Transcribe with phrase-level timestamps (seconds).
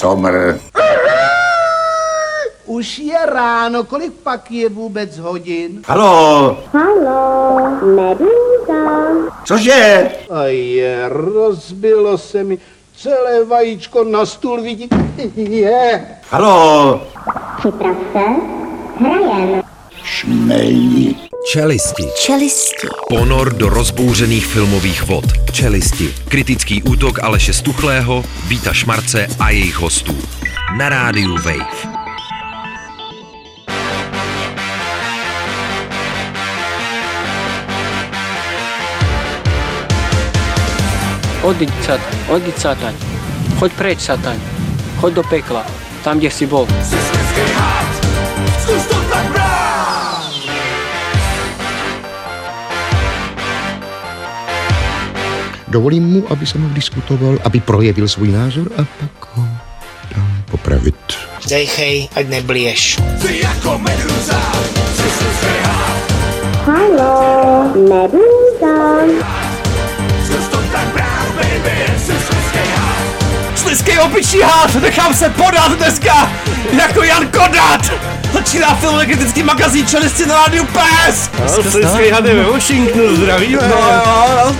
[0.00, 0.58] comr.
[2.66, 5.82] Už je ráno, kolik pak je vůbec hodin?
[5.86, 8.82] Halo, Halo, medúza.
[9.44, 10.10] cože?
[10.30, 12.58] A je, rozbilo se mi
[12.96, 14.88] celé vajíčko na stůl, vidí.
[15.36, 16.04] Je.
[16.30, 17.00] Halo,
[17.58, 18.24] Připrav se,
[18.98, 19.62] hrajem.
[20.02, 21.14] šmej.
[21.52, 22.02] Čelisti.
[22.22, 22.86] Čelisti.
[23.08, 25.24] Ponor do rozbouřených filmových vod.
[25.52, 26.14] Čelisti.
[26.28, 30.18] Kritický útok Aleše Stuchlého, Víta Šmarce a jejich hostů.
[30.78, 31.88] Na rádiu Wave.
[41.42, 42.94] Odiď, sat, odiď, sataň.
[43.58, 44.40] Choď preč, sataň.
[44.96, 45.66] Choď do pekla,
[46.04, 46.66] tam, kde si bol.
[55.76, 59.44] Dovolím mu, aby se mnou diskutoval, aby projevil svůj názor a pak ho
[60.16, 60.96] dám popravit.
[61.48, 62.96] Dejchej, ať neblieš.
[66.64, 69.45] Halo, medúza.
[73.66, 76.30] Slizký opičí hád, nechám se podat dneska
[76.78, 77.92] jako Jan Kodat!
[78.32, 81.30] Začíná filmový kritický magazín Čelisti na rádiu PES!
[81.46, 83.62] Slizký had je ve Washingtonu, zdravíme.
[83.68, 84.02] No jo,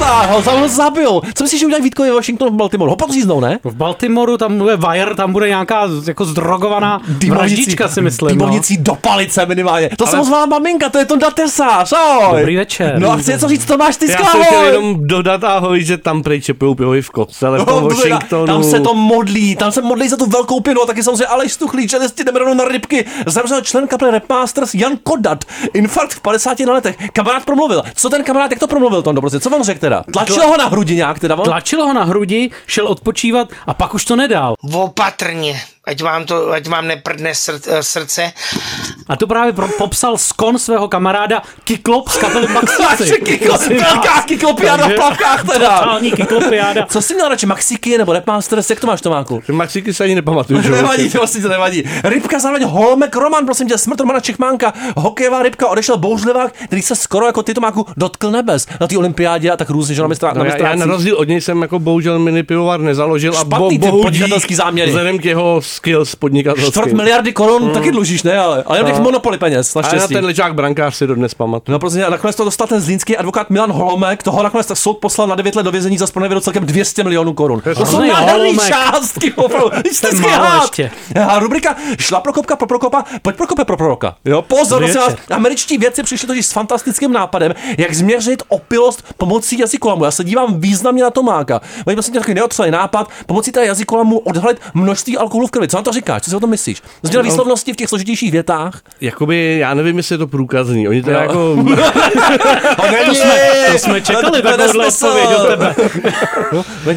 [0.01, 1.21] no, ho tam ho zabil.
[1.35, 2.91] Co myslíš, že udělají Vítkovi Washington v Baltimore?
[2.91, 3.59] Ho podříznou, ne?
[3.65, 8.29] V Baltimoru tam bude Wire, tam bude nějaká jako zdrogovaná vraždička si myslím.
[8.29, 8.45] No.
[8.45, 9.91] Týmovnicí do palice minimálně.
[9.99, 12.39] To jsem ozvala maminka, to je Tonda Tesář, ahoj.
[12.39, 12.95] Dobrý večer.
[12.99, 16.23] No a chci něco říct, Tomáš Tyska, Já jsem chtěl jenom dodat ahoj, že tam
[16.23, 18.47] prej čepujou pivohy v kostele v tom No, Washingtonu.
[18.47, 21.53] Tam se to modlí, tam se modlí za tu velkou pěnu a taky samozřejmě Aleš
[21.53, 23.05] Stuchlý, čelisti jdeme rovnou na rybky.
[23.27, 25.45] Zemřel člen kapely Rapmasters Jan Kodat.
[25.75, 26.97] Infarkt v 50 na letech.
[27.13, 27.83] Kamarád promluvil.
[27.95, 29.41] Co ten kamarád, jak to promluvil, Tondo, prostě?
[29.41, 30.05] Co vám řekl teda?
[30.13, 31.37] Tlačil ho na hrudi nějak teda?
[31.37, 31.45] on?
[31.45, 34.55] Tlačilo ho na hrudi, šel odpočívat a pak už to nedal.
[34.73, 38.33] Opatrně, ať vám, to, ať vám neprdne eh, srdce.
[39.09, 43.21] A to právě pro, popsal skon svého kamaráda Kiklop z kapely Maxici.
[43.25, 45.79] kiklo, Prosím velká kiklopiáda v plavkách teda.
[45.79, 46.87] Totální kiklopiáda.
[46.87, 48.71] Co jsi měl radši, Maxiky nebo Rapmasters?
[48.71, 49.43] Jak to máš, Tomáku?
[49.53, 50.63] Maxiky se ani nepamatuju.
[50.63, 50.71] že?
[50.71, 51.85] Nevadí, to vlastně to nevadí.
[52.05, 56.97] Rybka zároveň Holmek Roman, prosím tě, smrt Romana Čechmánka, hokejová rybka, odešel bouřlivák, který se
[56.97, 60.33] skoro jako ty Tomáku dotkl nebes na té olympiádě a tak různě, že na mistrá,
[60.35, 63.41] No, na já, já, na rozdíl od něj jsem jako bohužel mini pivovar nezaložil a
[63.41, 64.91] Špatný ty podnikatelský záměry.
[64.91, 66.71] Vzhledem k jeho skills podnikatelským.
[66.73, 68.39] Čtvrt miliardy korun taky dlužíš, ne?
[68.39, 69.05] Ale, ale jenom těch No.
[69.05, 70.15] monopoly peněz, A na naštěstí.
[70.15, 71.73] ten ličák brankář si dodnes pamatuju.
[71.73, 75.27] No prostě nakonec to dostal ten zlínský advokát Milan Holomek, toho nakonec tak soud poslal
[75.29, 77.63] na 9 let do vězení za spronevěru celkem 200 milionů korun.
[77.75, 79.71] To jsou nádherný částky, opravdu.
[80.29, 80.63] Hád.
[80.63, 80.91] ještě.
[81.29, 84.15] A rubrika šla Prokopka pro Prokopa, pojď Prokope pro Proroka.
[84.25, 84.87] Jo, pozor,
[85.31, 90.05] američtí vědci přišli totiž s fantastickým nápadem, jak změřit opilost pomocí jazykolamu.
[90.05, 91.61] Já se dívám významně na Tomáka.
[91.87, 95.66] Mají vlastně takový neotřelý nápad, pomocí té jazykolamu odhalit množství alkoholu v krvi.
[95.69, 96.23] Co na to říkáš?
[96.23, 96.83] Co si o tom myslíš?
[97.03, 97.31] Zdělal No.
[97.31, 98.81] výslovnosti v těch složitějších větách?
[99.01, 100.89] Jakoby, já nevím, jestli je to průkazný.
[100.89, 101.19] Oni to Jo.
[101.19, 101.57] jako...
[103.07, 103.35] to, jsme,
[103.73, 105.75] to jsme čekali takovouhle odpověď od tebe.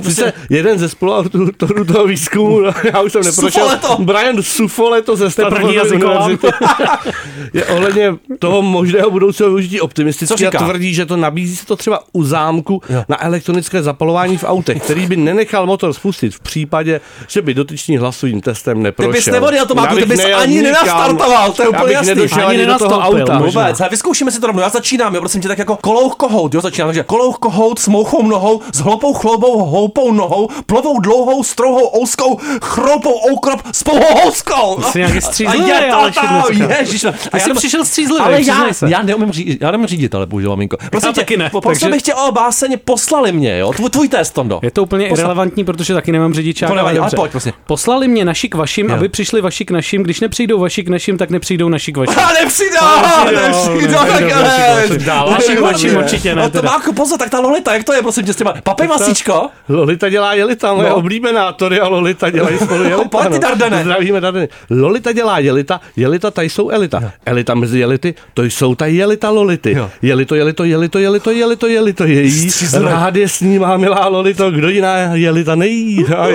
[0.03, 4.03] Sice jeden ze spoluautorů toho výzkumu, no, já už jsem neprošel, Sufoleto.
[4.03, 6.47] Brian Sufoleto ze Stanfordu univerzity,
[7.53, 12.00] je ohledně toho možného budoucího využití optimistický a tvrdí, že to nabízí se to třeba
[12.13, 17.41] u zámku na elektronické zapalování v autech, který by nenechal motor spustit v případě, že
[17.41, 19.12] by dotyčný hlasovým testem Ty neprošel.
[19.12, 20.64] bys nevodil, Tomáku, Já ty bys nejel ani nikam.
[20.72, 22.08] nenastartoval, to je úplně jasný.
[22.09, 23.38] nedošel Ani ani do toho auta.
[23.40, 26.53] Vůbec, ale vyzkoušíme si to rovnou, já začínám, jo, prosím tě, tak jako kolouch kohout,
[26.53, 31.44] jo, začínám, takže kolouch kohout s mouchou nohou, s hloupou chloubou, houpou nohou, plovou dlouhou,
[31.44, 34.81] strouhou ouskou, chroupou oukrop s pouhou houskou.
[34.81, 36.78] Jsi nějaký A střízlivý, to dneska.
[36.80, 37.03] ježiš.
[37.06, 40.25] A Ty jsi já- přišel střízlivý, ale já, já neumím řídit, já neumím řídit, ale
[40.25, 40.78] bohužel, maminko.
[40.92, 44.31] Prosím tě, taky ne, takže- bych tě o báseň, poslali mě, jo, tvůj, tvůj test,
[44.31, 44.59] Tondo.
[44.64, 46.69] Je to úplně Posla- irrelevantní, protože taky nemám řidičák.
[46.69, 47.16] To nevadí, ale dobře.
[47.16, 47.53] pojď, prosím.
[47.68, 48.96] Poslali mě naši k vašim, Jo.
[48.96, 50.04] aby přišli vaši k našim.
[50.04, 52.20] Když nepřijdou vaši k našim, tak nepřijdou naši k vašim.
[52.20, 52.86] A nepřijdou,
[53.26, 55.32] nepřijdou, nepřijdou, nepřijdou.
[55.32, 58.02] Vaši k vašim určitě ne, No to má pozor, tak ta Lolita, jak to je,
[58.02, 59.48] prosím tě, s těma, papej masíčko?
[59.70, 60.96] Lolita dělá jelita, moje No.
[60.96, 61.52] oblíbená.
[61.52, 63.10] Tory a Lolita dělají spolu jelita.
[63.10, 63.84] Pojď ty, Dardane.
[63.84, 64.22] Zdravíme.
[64.69, 67.12] Lolita dělá jelita, jelita tady jsou elita.
[67.25, 69.78] Elita mezi jelity, to jsou ta jelita Lolity.
[70.01, 72.50] Jelito, jelito, jelito, jelito, jelito, jelito její.
[72.81, 76.06] Rád je snímá, milá Lolito, kdo jiná jelita nejí.
[76.18, 76.34] Aj.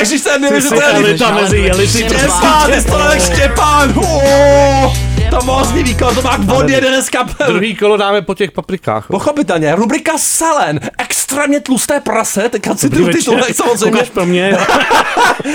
[0.00, 0.42] Ježiš, ten
[1.40, 1.86] mezi jelity.
[2.04, 4.92] Štěpán, ty stolek Štěpán, Ó,
[5.30, 7.26] to mozný výkon, to má od jeden dneska.
[7.46, 9.06] Druhý kolo dáme po těch paprikách.
[9.06, 14.02] Pochopitelně, rubrika Selen, extrémně tlusté prase, teďka si ty titulek samozřejmě.
[14.02, 14.56] Pro mě.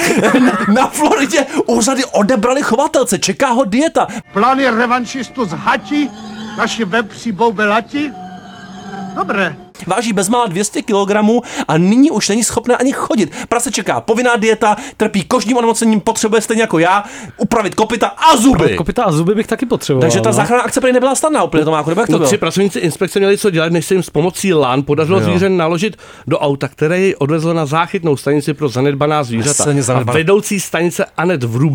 [0.73, 4.07] Na Floridě úřady odebrali chovatelce, čeká ho dieta.
[4.33, 6.09] Plány revanšistu z hati,
[6.57, 8.11] naši web si boubelati?
[9.15, 9.55] Dobré,
[9.88, 11.12] Váží bezmála 200 kg
[11.68, 13.31] a nyní už není schopné ani chodit.
[13.50, 17.04] Prase čeká povinná dieta, trpí kožním onemocněním, potřebuje stejně jako já
[17.38, 18.75] upravit kopita a zuby.
[18.77, 20.01] Kopita a zuby bych taky potřeboval.
[20.01, 20.33] Takže ta no.
[20.33, 22.27] záchranná akce prý nebyla snadná úplně, Tomáku, nebo jak to bylo?
[22.27, 25.25] tři pracovníci inspekce měli co dělat, než se jim s pomocí LAN podařilo Jo.
[25.25, 25.98] zvíře naložit
[26.28, 29.63] do auta, které jej odvezlo na záchytnou stanici pro zanedbaná zvířata.
[29.63, 30.13] Silně A zanedbaná.
[30.18, 31.66] vedoucí stanice Anet Vrubleská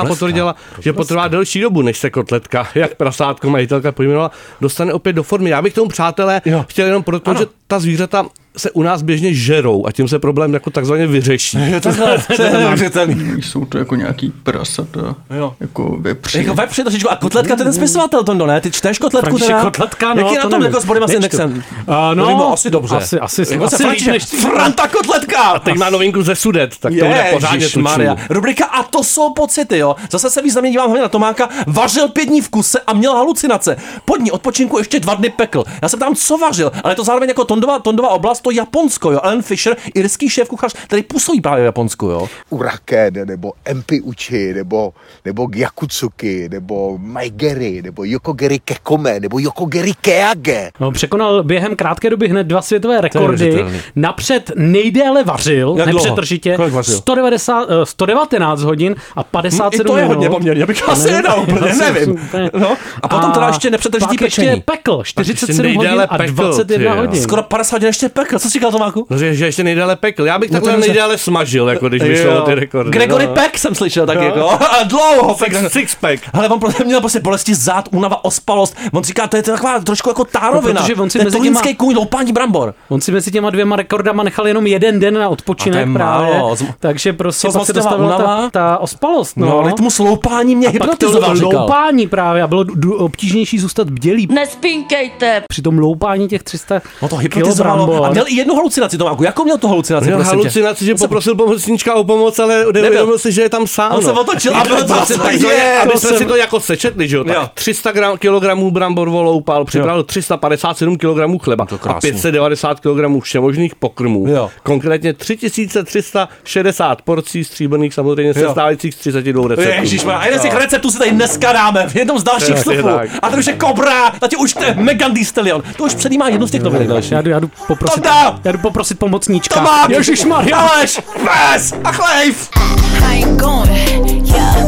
[0.00, 4.30] Vrubleská, potvrdila, že potrvá delší dobu, než se kotletka, jak prasátko majitelka pojmenovala,
[4.60, 5.50] dostane opět do formy.
[5.50, 6.64] Já bych tomu, přátelé, Jo.
[6.68, 7.40] chtěl jenom proto, Ano.
[7.40, 8.26] že ta zvířata
[8.56, 11.58] se u nás běžně žerou a tím se problém jako takzvaně vyřeší.
[11.80, 13.42] Takhle, to je neuvěřitelný.
[13.42, 15.54] Jsou to jako nějaký prasata, Jo.
[15.60, 16.38] jako vepři.
[16.38, 17.10] Jako vepři trošičku.
[17.10, 18.60] A kotletka, to je ten spisovatel, Tondo, ne?
[18.60, 19.62] Ty čteš kotletku František teda?
[19.62, 21.62] Kotletka, no, Jak je na to tom jako s Bodym indexem?
[21.88, 22.96] A no, Bodym asi dobře.
[22.96, 25.58] asi- asi- jako asi líp než- Franta Kotletka!
[25.58, 28.14] Teď má novinku ze Sudet, tak to bude pořádně Maria.
[28.14, 28.26] tučný.
[28.30, 29.96] Rubrika A to jsou pocity, jo.
[30.10, 31.48] Zase se významně dívám hlavně na Tomáka.
[31.66, 33.76] Vařil pět dní v kuse a měl halucinace.
[34.04, 35.64] Po dní odpočinku ještě dva dny pekl.
[35.82, 39.12] Já se ptám, co vařil, ale je to zároveň jako Tondova, Tondova oblast, to Japonsko,
[39.12, 39.20] jo.
[39.22, 42.28] Alan Fisher, irský šéf kuchař, který působí právě v Japonsku, jo.
[42.50, 44.92] Uraken, nebo Empi Uchi, nebo,
[45.24, 50.70] nebo Gyakutsuki, nebo Maigeri, nebo Yokogeri Kekome, nebo Yokogeri Keage.
[50.80, 53.64] No, překonal během krátké doby hned dva světové rekordy.
[53.96, 56.94] Napřed nejdéle vařil, Jak nepřetržitě, Kolik vařil?
[56.96, 61.06] 190, eh, 119 hodin a 57 I to je hodně poměrně, já bych To asi
[61.10, 62.28] ne- nedal úplně, nevím.
[62.58, 64.60] No, a potom teda ještě nepřetržitý pak ještě pečení.
[64.60, 67.06] pekl, 47 hodin a pekl, 21 ty jo.
[67.06, 67.22] hodin.
[67.22, 68.29] Skoro 50 hodin ještě pekl.
[68.38, 69.06] Co jsi říkal, Tomáku?
[69.10, 70.24] No, že, že ještě nejdéle pekl.
[70.26, 70.88] Já bych No to takhle dobře.
[70.88, 72.40] nejdéle smažil, jako když vyšlo Jo.
[72.42, 72.90] ty rekordy.
[72.90, 73.32] Gregory no.
[73.34, 74.22] Peck jsem slyšel tak No.
[74.24, 74.50] jako.
[74.50, 75.36] A dlouho.
[75.38, 76.20] Six, six pack.
[76.32, 78.76] Ale on prostě měl prostě bolesti zad, únava, ospalost.
[78.92, 80.80] On říká, to je taková trošku jako tárovina.
[80.80, 82.74] No, protože on si Ten mezi těma- kůň, loupání brambor.
[82.88, 85.94] On si mezi těma dvěma rekordama nechal jenom jeden den na odpočinek A to je
[85.94, 86.34] právě.
[86.34, 86.56] málo.
[86.56, 89.36] Z- Takže prostě Co pak se dostavila ta, ta ospalost.
[89.36, 92.64] No, No, rytmus loupání mě to hypnotizoval, loupání právě a bylo
[92.98, 94.28] obtížnější zůstat bdělý.
[94.30, 95.42] Nespinkejte.
[95.48, 98.04] Při tom loupání těch 300 No to hypnotizovalo.
[98.04, 99.24] A měl i jednu halucinaci, Tomáku.
[99.24, 100.36] Jakou měl tu halucinaci, Měl prosím tě?
[100.36, 103.92] halucinaci, že se- poprosil pomocníčka o pomoc, ale neuvědomil si, že je tam sám.
[103.92, 104.20] On se no.
[104.20, 107.16] otočil a byl to tak takzvaně, je, aby to jsme si to jako sečetli, že
[107.16, 107.24] jo?
[107.26, 107.34] Jo.
[107.34, 112.10] Tak 300 gram, kilogramů brambor voloupal, připravil 357 kilogramů chleba a krásný.
[112.10, 114.28] 590 kilogramů všemožných pokrmů.
[114.28, 114.50] Jo.
[114.62, 119.70] Konkrétně 3360 porcí stříbrných, samozřejmě se stávajících z 32 receptů.
[119.80, 123.10] Ježíš, a jeden z těch receptů si tady dneska dáme v jednom z dalších tak.
[123.22, 125.52] A to už je Kobra, tati už to je Megan Thee.
[125.76, 127.14] To už předjímá jednu z těch novinek další.
[127.14, 128.04] Já jdu, já jdu poprosit,
[128.44, 129.54] Já jdu poprosit pomocníčka.
[129.54, 129.90] Tomák!
[129.90, 130.56] Ježišmarja!
[130.56, 131.00] Aleš!
[131.16, 131.72] Ves!
[131.84, 132.48] A chlejv!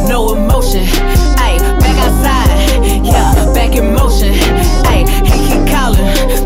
[0.09, 0.33] No.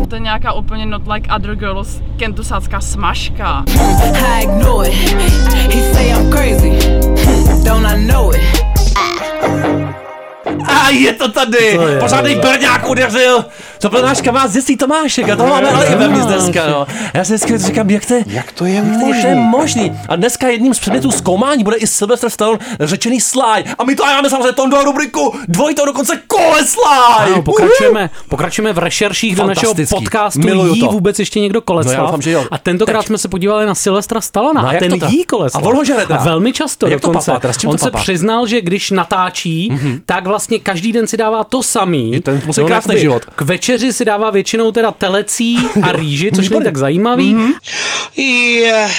[0.08, 3.64] To je nějaká úplně not like other girls kentusácká smažka.
[4.38, 5.12] I ignore it.
[5.74, 6.78] He say I'm crazy.
[7.64, 10.07] Don't I know it?
[10.66, 11.76] A je to tady!
[11.76, 13.44] To je, Pořádný brňák udeřil!
[13.80, 16.86] To byl náš kamarád z dětství Tomášek a to máme ale i vevnitř dneska, no.
[17.14, 19.34] Já si vždycky říkám, jak to je, Jak to je jak to je možné?
[19.34, 19.92] možný.
[20.08, 23.74] A dneska jedním z předmětů zkoumání bude i Sylvester Stallone řečený slide.
[23.78, 26.88] A my to máme samozřejmě Tondo rubriku dvojitou dokonce koleslide!
[27.18, 30.86] Ano, pokračujeme, pokračujeme v rešerších do našeho podcastu Miluju Jí to.
[30.86, 32.44] vůbec ještě někdo No, já doufám, že jo.
[32.50, 33.06] a tentokrát Teď.
[33.06, 35.64] jsme se podívali na Silvestra Stalona No, a ten to jí Koleslav.
[36.10, 36.14] A?
[36.14, 37.30] A velmi často A jak to dokonce.
[37.30, 37.54] papá teda?
[37.66, 39.72] On to se přiznal, že když natáčí,
[40.06, 42.20] tak vlastně každý den si dává to samý.
[42.20, 43.24] ten musí On krásný jakoby život.
[43.24, 47.36] K večeři si dává většinou teda telecí a rýži, což není tak zajímavý.
[48.16, 48.90] Je,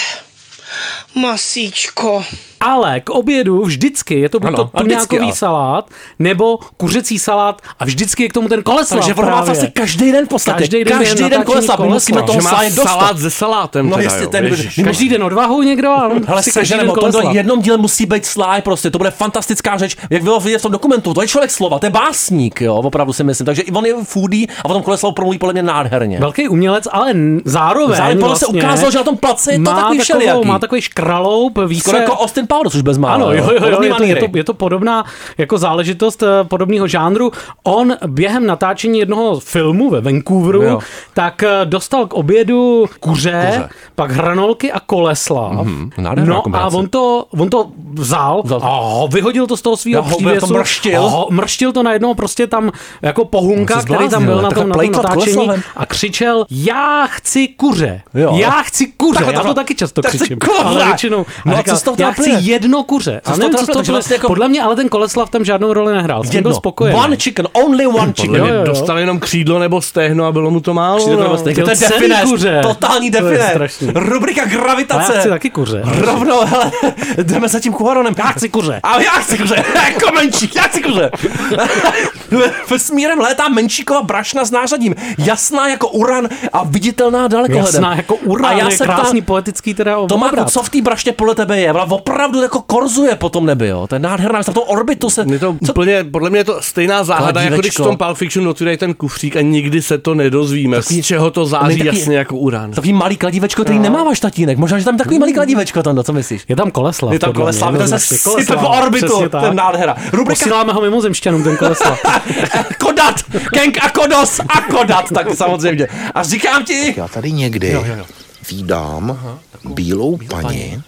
[1.15, 2.23] masíčko.
[2.59, 5.33] Ale k obědu vždycky je to buď Ano, to tuňákový ale.
[5.35, 5.89] salát,
[6.19, 9.45] nebo kuřecí salát a vždycky je k tomu ten koleslav Takže on má právě.
[9.45, 10.57] vlastně každý den v podstatě.
[10.59, 11.79] Každý den každý den koleslav.
[11.79, 12.89] Musíme toho Že má sláje dostat.
[12.91, 14.79] salát se salátem No teda, jestli jo, ten- ježiš.
[14.83, 15.89] Každý den odvahu někdo
[16.27, 17.33] Ale si každý den koleslav.
[17.35, 20.71] jednom díle musí být sláj prostě, to bude fantastická řeč, jak bylo vidět v tom
[20.71, 23.85] dokumentu, to je člověk slova, to je básník, jo, opravdu si myslím, takže i on
[23.85, 26.19] je foodie a potom Koleslav promluví podle mě nádherně.
[26.19, 27.13] Velký umělec, ale
[27.45, 30.47] zároveň, Zároveň podle se vlastně ukázalo, že na tom place je to má takový všelijaký.
[30.47, 33.15] má takový škraloup, ví Skoro jako Austin Powers už bez mála.
[33.15, 35.05] Ano, jo, jo, jo, Podobný je, to, je, to, je to podobná
[35.37, 37.31] jako záležitost eh, podobného žánru.
[37.63, 40.79] On během natáčení jednoho filmu ve Vancouveru, Jo.
[41.13, 43.69] tak eh, dostal k obědu kuře, Kuře.
[43.95, 45.51] pak hranolky a koleslav.
[45.51, 49.77] Mhm, nádherná no a on to, on to vzal a ho, vyhodil to z toho
[49.77, 50.47] svého přívěsu.
[50.47, 51.05] to mrštil.
[51.05, 54.75] a ho, mrštil to najednou prostě tam jako pohunka, který tam byl na tom, na
[54.75, 58.01] tom natáčení a křičel, já chci kuře.
[58.13, 58.31] Jo.
[58.35, 59.13] Já chci kuře.
[59.19, 60.37] Takhle Já to- taky často tak křičím.
[60.65, 61.25] Ale většinou.
[61.45, 62.38] No a říkal, co z toho já chci?
[62.39, 63.21] Jedno kuře.
[63.25, 63.73] A nevím, co plyne?
[63.81, 63.91] plyne.
[63.93, 66.23] Vlastně jako- Podle mě ale ten Koleslav tam žádnou roli nehrál.
[66.23, 66.53] Jsem byl Jedno.
[66.53, 66.99] spokojený.
[66.99, 68.29] One chicken, only one Podle chicken.
[68.31, 68.65] mě Jo, jo, jo.
[68.65, 70.97] dostal jenom křídlo nebo stehno a bylo mu to málo.
[70.97, 71.29] Přijde to no.
[71.29, 72.59] vlastně- To je celý defines, kuře.
[72.63, 73.17] totální To
[73.51, 73.87] strašný.
[73.95, 75.19] Rubrika Ale já gravitace.
[75.19, 75.81] chci taky kuře.
[75.97, 76.71] Rovno, hele,
[77.17, 78.15] jdeme za tím Horanem.
[78.17, 78.79] Já chci kuře.
[78.83, 79.55] A já chci kuře,
[79.93, 81.11] jako menšík, já chci kuře.
[82.69, 87.65] Vesmírem létá menšíková brašna s nářadím, jasná jako uran a viditelná dalekohledem.
[87.83, 90.49] Jasná jako uran, a já se krásný poetický teda to má obrat.
[90.51, 91.73] co v té brašně podle tebe je?
[91.73, 91.85] Ona
[92.29, 93.87] opravdu jako korzuje po tom nebi, jo?
[93.87, 95.25] To je nádherná, v tom orbitu se...
[95.31, 98.17] Je to co, úplně, podle mě je to stejná záhada, jako když v tom Pulp
[98.17, 100.81] Fiction otvírají ten kufřík a nikdy se to nedozvíme.
[100.81, 102.71] Z čeho to září taky- jasně jako uran.
[102.71, 103.83] Takový malý kladívečko, který No.
[103.83, 104.57] nemáváš tatínek.
[104.57, 106.41] Možná, že tam takový malý kladívečko, Tondo, co myslíš?
[106.47, 107.13] Je tam koleslav.
[107.13, 109.95] Je tam mě, koleslav, ten se sype po orbitu, to je nádhera.
[110.13, 111.99] Rubrika Posíláme ho mimozemšťanům, ten koleslav.
[112.79, 113.15] Kodat!
[113.53, 115.87] Kenk a Kodos a Kodat, tak samozřejmě.
[116.15, 116.93] A říkám ti...
[116.97, 118.05] Já tady někdy Jo, jo, jo.
[118.49, 119.19] vídám
[119.65, 120.81] bílou paní,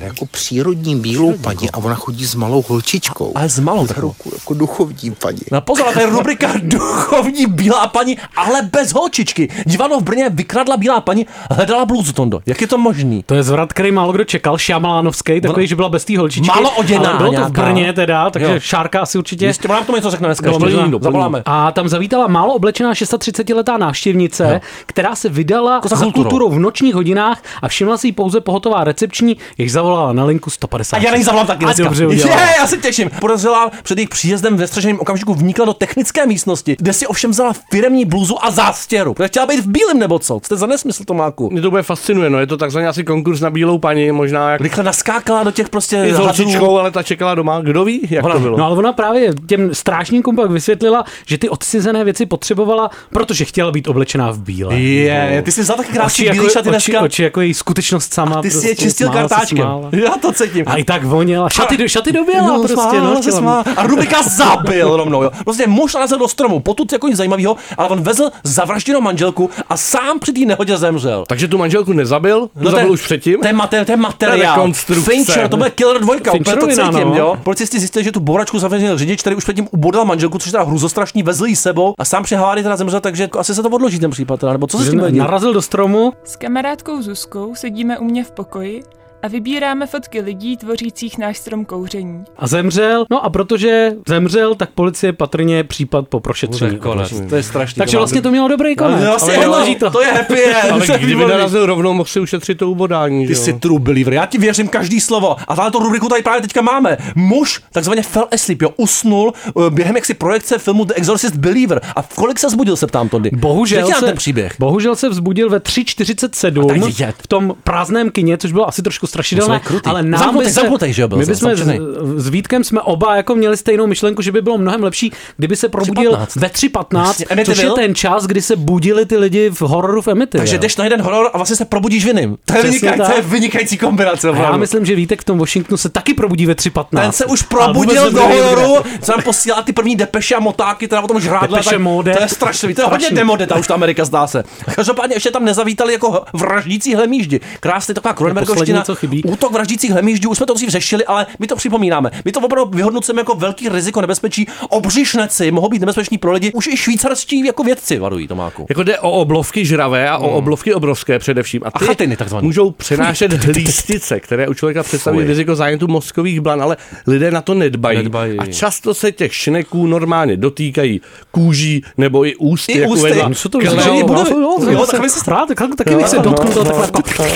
[0.00, 3.32] ale jako přírodní bílou paní a ona chodí s malou holčičkou.
[3.34, 5.38] Ale s malou Za ruku, jako duchovní paní.
[5.52, 9.48] No pozor, to je rubrika duchovní bílá paní, ale bez holčičky.
[9.66, 12.40] Divadlo v Brně vykradla bílá paní, hledala bluzu, Tondo.
[12.46, 13.22] Jak je to možný?
[13.26, 16.48] To je zvrat, který málo kdo čekal, Šamalánovský, takový, že byla bez té holčičky.
[16.48, 17.50] Málo oděná ale bylo to v.
[17.52, 18.60] Brně teda, takže Jo.
[18.60, 19.46] Šárka asi určitě.
[19.46, 20.50] Jistě, ona nám tomu něco řekne dneska.
[20.50, 21.04] Doplní, ještě, doplní.
[21.12, 21.42] Zavoláme.
[21.46, 24.60] A tam zavítala málo oblečená 630-letá návštěvnice, Jo.
[24.86, 26.22] která se vydala Jako za kulturou.
[26.22, 30.96] kulturou v nočních hodinách a všimla si pouze pohotová recepční, jež zavolala na linku 150.
[30.96, 31.84] A já ní zavolám taky A dneska.
[31.84, 32.40] dobře udělala.
[32.42, 33.10] Je, já se těším.
[33.20, 37.52] Podezřelá před jejich příjezdem ve střeženém okamžiku vnikla do technické místnosti, kde si ovšem vzala
[37.72, 39.14] firemní blůzu a zástěru.
[39.14, 40.40] Protože chtěla být v bílém nebo co?
[40.44, 41.50] Jste za nesmysl, Tomáku.
[41.50, 44.60] Mě to bude fascinuje, no, je to takzvaný asi konkurs na bílou paní, možná jak
[44.60, 48.24] Rychle naskákala do těch prostě i s holčičkou, ale ta čekala doma, kdo ví, jak
[48.24, 48.58] Ona, to bylo.
[48.58, 53.70] no ale ona právě těm strážníkům pak vysvětlila, že ty odcizené věci potřebovala, protože chtěla
[53.72, 54.74] být oblečená v bíle.
[54.80, 57.00] Je, ty jsi vzal taky krásný oči bílý jako, šaty oči, dneska.
[57.04, 58.42] oči jako její skutečnost sama.
[58.42, 59.66] Ty si je prostě čistil kartáčkem.
[59.88, 60.04] Smála.
[60.04, 60.64] Já to cítím.
[60.68, 61.48] A i tak voněla.
[61.48, 62.72] Šaty, do, šaty doběla No, prostě.
[62.74, 63.62] smála no, se chtěla smá.
[63.66, 63.78] mít.
[63.78, 65.30] A Rubika zabil rovnou, jo.
[65.44, 69.76] Prostě muž narazil do stromu, potud jako nic zajímavého, ale on vezl zavražděnou manželku a
[69.76, 71.24] sám při té nehodě zemřel.
[71.28, 73.40] Takže tu manželku nezabil, tu to zabil je- už předtím.
[73.40, 74.72] To je, mate, to je To materiál.
[75.02, 77.14] Fincher, to bude Killer 2, úplně to cítím, no.
[77.16, 77.36] jo.
[77.42, 80.64] Policisti zjistili, že tu boračku zavřenil řidič, který už předtím ubodal manželku, což je teda
[80.64, 83.98] hruzostrašný, vezl ji sebou a sám při havárii teda zemřel, takže asi se to odloží
[83.98, 85.02] ten případ, teda, nebo co se s tím?
[85.18, 88.82] Narazil do stromu, S kamarádkou Zuzkou sedíme u mě v pokoji
[89.22, 92.24] a vybíráme fotky lidí tvořících náš strom kouření.
[92.36, 93.04] a zemřel.
[93.10, 96.78] No a protože zemřel, tak policie patrně případ po prošetření.
[96.78, 97.20] konec.
[97.28, 97.78] To je strašný.
[97.78, 99.00] Takže vlastně to mělo dobrý konec.
[99.00, 99.90] No, vlastně, Ale jo, odloží to.
[99.90, 100.70] to je happy end.
[100.72, 104.38] Ale kdyby narazil rovnou, mohl si ušetřit to ubodání, Ty jsi true believer, já ti
[104.38, 105.36] věřím každý slovo.
[105.48, 106.96] A tahle rubriku tady právě teďka máme.
[107.14, 111.80] Muž takzvaně fell asleep, jo, usnul uh, během jaksi projekce filmu The Exorcist Believer.
[111.96, 113.30] A v kolik se zbudil, se ptám Tony.
[113.36, 114.52] Bohužel se, ten příběh.
[114.58, 117.12] bohužel se vzbudil ve A tady 3.47 je.
[117.18, 120.92] v tom prázdném kině, což bylo asi trošku strašidelné, ale nám Zamknutý, by se, zamknutý,
[120.92, 121.68] že jo, byl my bychom s,
[122.16, 125.68] s Vítkem jsme oba jako měli stejnou myšlenku, že by bylo mnohem lepší, kdyby se
[125.68, 126.40] probudil 3.15.
[126.40, 130.08] ve 3.15, Jasně, což je ten čas, kdy se budili ty lidi v hororu v
[130.08, 130.42] Amityville.
[130.42, 132.36] Takže jdeš na jeden horor a vlastně se probudíš v jiným.
[132.44, 134.28] To je, vynikající, to je vynikající kombinace.
[134.28, 136.84] a já myslím, že Vítek v tom Washingtonu se taky probudí ve 3.15.
[137.00, 141.00] ten se už probudil do hororu, co nám posílá ty první depeše a motáky, teda
[141.00, 141.58] o tom žrádle.
[141.58, 142.14] Depeše mode.
[142.14, 144.44] To je strašný, to je hodně demode, ta už ta Amerika zdá se.
[144.74, 147.40] Každopádně ještě tam nezavítali jako vraždící hlemíždi.
[147.60, 148.84] Krásně taková Kronenbergovština.
[149.00, 149.22] Chybí.
[149.24, 152.10] Útok vraždících hlemíždů, už jsme to dřív řešili, ale my to připomínáme.
[152.24, 154.46] My to opravdu vyhodnocujeme jako velký riziko nebezpečí.
[154.68, 156.52] Obřišneci mohou být nebezpeční pro lidi.
[156.52, 158.66] Už i švýcarští jako vědci varují Tomáku.
[158.68, 161.60] Jako jde o oblovky žravé a o oblovky obrovské především.
[161.64, 162.46] A ty A chatiny takzvaný.
[162.46, 166.76] můžou přenášet hlístice, které u člověka představují riziko zánětu mozkových blan, ale
[167.06, 167.98] lidé na to nedbají.
[167.98, 168.38] Nedbají.
[168.38, 173.00] A často se těch šneků normálně dotýkají kůží nebo i ústy, I jak ústy.
[173.00, 174.86] uvedla No, Co to Kleo.
[175.08, 176.86] se rád, tak, taky bych se Jo, dotknul no, toho no.
[176.86, 177.30] takhle.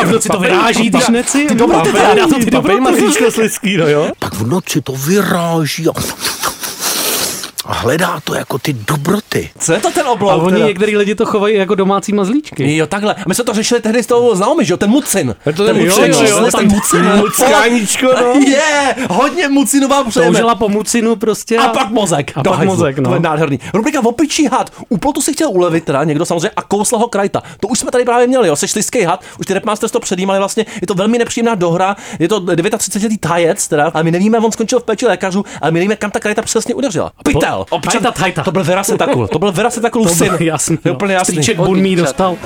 [0.00, 1.46] A v noci to vyráží, ty šneci.
[1.48, 1.98] Ty dobroty, ty
[2.50, 2.80] Papej dobroty.
[2.80, 4.10] mazlíčko slizký, no jo?
[4.18, 5.88] Pak v noci to vyráží
[7.68, 9.50] a, a hledá to jako ty dobroty.
[9.58, 10.42] Co je to ten A oblok?
[10.42, 10.66] oni teda?
[10.66, 12.76] některý lidi to chovají jako domácí mazlíčky.
[12.76, 13.14] Jo, takhle.
[13.14, 15.34] A my jsme to řešili tehdy s tou známy, že jo, ten mucin.
[15.46, 17.04] Je to ten ten- mucin, jo, jo, jo, ten tam mucin.
[17.16, 18.40] muckáníčko, no.
[18.48, 20.30] Je, hodně mucinová přejeme.
[20.32, 21.58] Toužila po mucinu prostě.
[21.58, 22.32] A pak mozek.
[22.34, 22.74] A Do pak hajzlu.
[22.76, 23.08] mozek, no.
[23.10, 23.60] To je nádherný.
[23.74, 24.70] Rubrika Opičí had.
[24.88, 27.42] U plotu si chtěl ulevit teda někdo samozřejmě a kousla ho krajta.
[27.60, 28.56] To už jsme tady právě měli, jo.
[28.56, 29.20] Seš liský had.
[29.40, 30.66] Už ty Repmasters to předjímali vlastně.
[30.80, 31.96] Je to velmi nepříjemná dohra.
[32.18, 35.78] Je to 39-letý tajec, teda, ale my nevíme, on skončil v péči lékařů, ale my
[35.78, 37.12] nevíme, kam ta krajta přesně udeřila.
[37.24, 37.57] Pytel.
[37.70, 38.42] Občan, Tajta, tajta.
[38.42, 39.28] to byl Vera Setakul.
[39.28, 40.26] To byl Vera Setakul To syn.
[40.26, 40.94] bylo jasný, je no.
[40.94, 41.34] úplně jasný.
[41.34, 42.36] Strýček Bunmí dostal.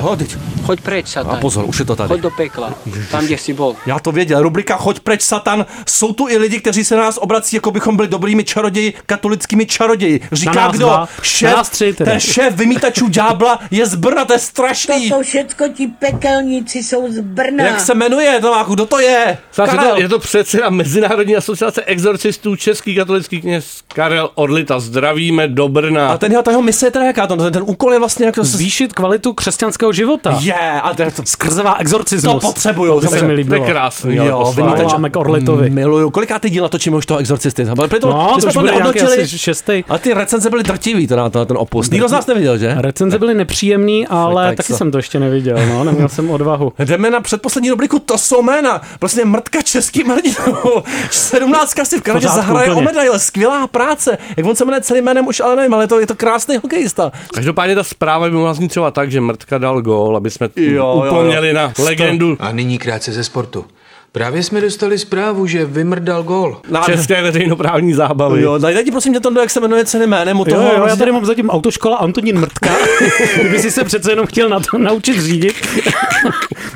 [0.00, 0.36] Hodiť.
[0.64, 1.36] Choď preč, Satan.
[1.36, 2.08] A pozor, už je to tady.
[2.08, 2.74] Choď do pekla.
[3.10, 3.76] Tam, kde si bol.
[3.86, 4.42] Já to věděl.
[4.42, 5.66] Rubrika Choď preč, Satan.
[5.88, 9.66] Jsou tu i lidi, kteří se na nás obrací, jako bychom byli dobrými čaroději, katolickými
[9.66, 10.20] čaroději.
[10.32, 11.06] Říká kdo?
[11.22, 15.10] Šéf, ten šéf vymítačů ďábla je z Brna, to je strašný.
[15.10, 17.64] To jsou všecko ti pekelníci, jsou z Brna.
[17.64, 19.08] Jak se jmenuje, Tomáku, kdo to je?
[19.10, 19.94] Je, Karel.
[19.94, 26.08] to, je to předseda Mezinárodní asociace exorcistů Český katolický kněz Karel Orlita zdravíme do Brna.
[26.08, 27.26] A ten jeho, ta jeho mise je teda jaká?
[27.26, 28.44] Ten, ten úkol je vlastně jako...
[28.44, 30.38] Zvýšit kvalitu křesťanského života.
[30.40, 32.42] Je, a to, to, Skrzevá exorcismus.
[32.42, 33.00] to potřebujou.
[33.00, 33.58] To se mi líbilo.
[33.58, 35.70] To je krásný, Jo, vynítač k Orlitovi.
[35.70, 36.10] Miluju.
[36.10, 37.64] Kolikátý díl natočíme už toho exorcisty?
[37.64, 39.84] No, to jsme už to bude nějaký šestý.
[39.88, 41.90] A ty recenze byly drtivý, ten, ten, ten opus.
[41.90, 42.74] Nikdo z nás neviděl, že?
[42.78, 44.78] Recenze byly nepříjemný, ale tak taky co?
[44.78, 46.72] jsem to ještě neviděl, no, neměl jsem odvahu.
[46.78, 48.80] Jdeme na předposlední rubriku, to jsou jména.
[48.98, 50.82] Prostě mrtka českým hrdinou.
[51.10, 53.18] 17 si v Kanadě zahraje o medaile.
[53.18, 54.18] Skvělá práce.
[54.36, 57.12] Jak on se jmenuje celým jménem, už ale nevím, ale to, je to krásný hokejista.
[57.34, 60.64] Každopádně ta zpráva by mohla znít třeba tak, že Mrtka dal gól, aby jsme Jo,
[60.64, 61.10] jo, jo.
[61.12, 63.64] upomněli na legendu A nyní krátce ze sportu.
[64.12, 66.60] Právě jsme dostali zprávu, že vymrdal gol.
[66.68, 68.42] Na české veřejnoprávní zábavy.
[68.42, 70.36] Jo, daj, daj ti prosím tě to, jak se jmenuje celým jménem.
[70.38, 72.70] Jo, toho, jo, já tady mám zatím autoškola Antonín Mrtka.
[73.40, 75.54] Kdyby si se přece jenom chtěl na to naučit řídit.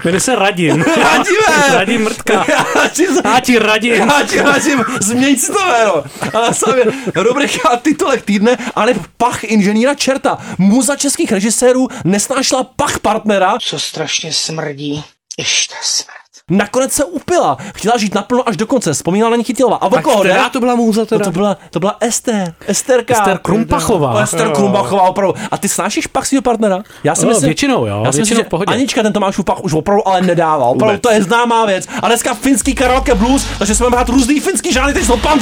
[0.04, 0.82] Jmenuje se Radim.
[0.82, 1.74] Radíme!
[1.78, 2.46] Radim Mrtka.
[2.48, 3.94] Já ti, Já ti radím.
[3.94, 6.04] já ti radím, změň si to jméno.
[6.34, 6.82] Ale sami,
[7.14, 10.38] rubrika titulek týdne, ale pach inženýra čerta.
[10.58, 15.04] Muza českých režisérů nesnášela pach partnera, Co strašně smrdí.
[15.38, 16.23] Ještě smrt.
[16.50, 17.56] Nakonec se upila.
[17.74, 19.76] Chtěla žít naplno až do konce, vzpomínala na ní Chytilová.
[19.76, 20.30] A o koho jde?
[20.30, 21.18] která to byla můza teda?
[21.18, 22.54] No to byla, to byla Ester.
[22.66, 23.14] Esterka.
[23.14, 24.20] Ester Krumpachová.
[24.20, 25.34] Ester Krumpachová, opravdu.
[25.50, 26.82] A ty snášíš pach svého partnera?
[27.04, 28.74] Já si Jo, myslím, většinou, jo, Já si většinou myslím, že pohodě.
[28.74, 30.64] Anička ten Tomášův pach už opravdu ale nedává.
[30.64, 31.02] Opravdu Vůbec.
[31.02, 31.86] to je známá věc.
[32.02, 35.38] A dneska finský karaoke blues, takže jsme hrát různý finský žánry, teď jsou pan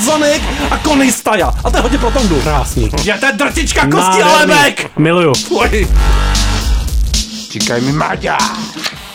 [0.71, 1.53] a Kony Staja.
[1.65, 2.41] A to je hodně pro Tondu.
[2.41, 2.91] Krásný.
[3.05, 4.99] Je to je drtička kosti a lebek.
[4.99, 5.35] Miluju.
[5.35, 5.89] Fuj.
[7.51, 8.39] Říkaj mi Maďar.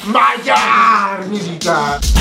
[0.08, 2.17] Maďar mi říká.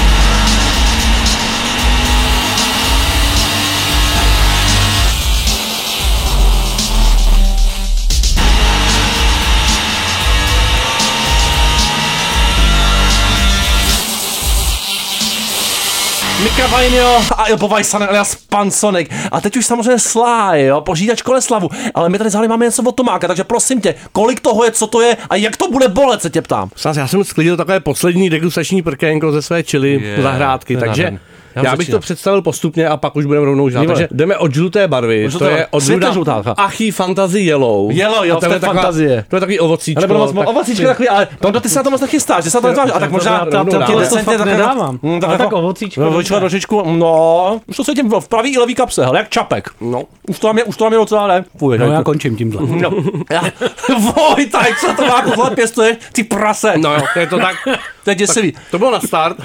[16.47, 19.09] Mika Vajnio a Ilpo Vajsanen alias Pan Sonic.
[19.33, 21.69] A teď už samozřejmě Sly, jo, požídač Koleslavu.
[21.95, 24.87] Ale my tady zále máme něco od Tomáka, takže prosím tě, kolik toho je, co
[24.87, 26.71] to je a jak to bude bolet, se tě ptám.
[26.77, 31.19] Sás, já jsem sklidil takové poslední degustační prkénko ze své čili Je, zahrádky, takže nádherný.
[31.57, 31.99] Já já, bych začínám.
[31.99, 33.67] to představil postupně a pak už budeme rovnou.
[33.67, 33.87] Výborně.
[33.89, 36.43] Takže jdeme od žluté barvy, Od to žluté je od Duda žlutá.
[36.57, 37.91] Achy Fantasy Yellow.
[37.91, 39.25] Yellow, jo, A to to je fantazie.
[39.29, 39.99] To je takový ovocíčko.
[40.01, 42.51] Ale bylo moc tak- ovocíčko takový, ale Tondo, ty se na to moc nechystáš, že
[42.51, 42.91] se na to netváš.
[42.95, 44.99] A tak možná to- to- to decentně fakt takhle- nedávám.
[45.03, 46.09] Hm, Ale tak jako- ovocíčko, No.
[46.09, 49.69] Ovocíčko trošičku, no, už to cítím v pravý i levý kapse, hele, jak čapek.
[49.81, 51.45] No, už to mám je, už to mám je docela ne.
[51.59, 52.61] Fuj, No já to- končím tímhle.
[52.67, 52.91] No,
[53.31, 53.43] já,
[54.01, 56.73] voj, tak co to má tohle pěstuješ, ty prase.
[56.77, 57.57] No jo, je to tak.
[58.05, 58.53] To je děsivý.
[58.71, 59.37] To bylo na start.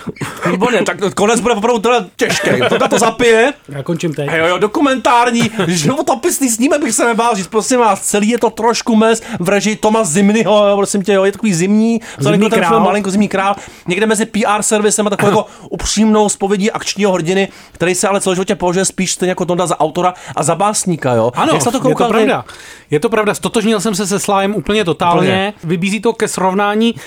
[0.51, 2.49] Výborně, tak konec bude opravdu teda těžký.
[2.69, 3.53] To to zapije.
[3.69, 4.29] Já končím teď.
[4.29, 8.49] A jo, jo, dokumentární, životopisný snímek bych se nebál říct, prosím vás, celý je to
[8.49, 12.59] trošku mez v režii Toma Zimnyho, jo, prosím tě, jo, je takový zimní, Zimní ten
[12.59, 12.71] král.
[12.71, 13.55] film, malinko zimní král,
[13.87, 18.55] někde mezi PR servisem a takovou jako upřímnou spovědí akčního hrdiny, který se ale celoživotně
[18.55, 21.31] považuje spíš stejně jako Tonda za autora a za básníka, jo.
[21.35, 22.45] Ano, Jak to je to koukal pravda.
[22.91, 25.19] Je to pravda, stotožnil jsem se se Slájem úplně totálně.
[25.19, 25.53] Úplně.
[25.63, 26.99] Vybízí to ke srovnání uh,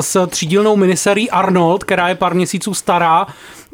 [0.00, 3.26] s třídílnou miniserií Arnold, která je pár měsíců stará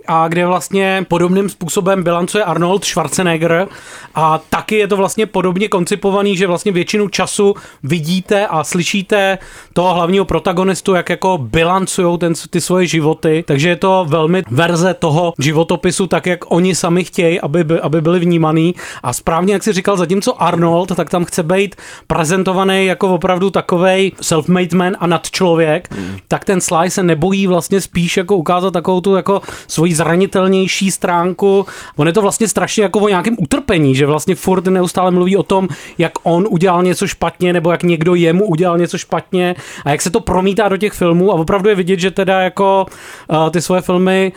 [0.06, 3.68] a kde vlastně podobným způsobem bilancuje Arnold Schwarzenegger
[4.14, 9.38] a taky je to vlastně podobně koncipovaný, že vlastně většinu času vidíte a slyšíte
[9.72, 14.94] toho hlavního protagonistu, jak jako bilancují ten, ty svoje životy, takže je to velmi verze
[14.94, 19.62] toho životopisu, tak jak oni sami chtějí, aby, by- aby byli vnímaný a správně, jak
[19.62, 25.06] si říkal, zatímco Arnold, tak tam chce být prezentovaný jako opravdu takovej self-made man a
[25.06, 26.16] nadčlověk, hmm.
[26.28, 31.66] tak ten Sly se nebojí vlastně spíš jako ukázat takovou tu jako svoji zranitelnější stránku.
[31.96, 35.42] On je to vlastně strašně jako o nějakém utrpení, že vlastně furt neustále mluví o
[35.42, 39.54] tom, jak on udělal něco špatně, nebo jak někdo jemu udělal něco špatně
[39.85, 42.87] a jak se to promítá do těch filmů a opravdu je vidět, že teda jako
[43.28, 44.33] uh, ty svoje filmy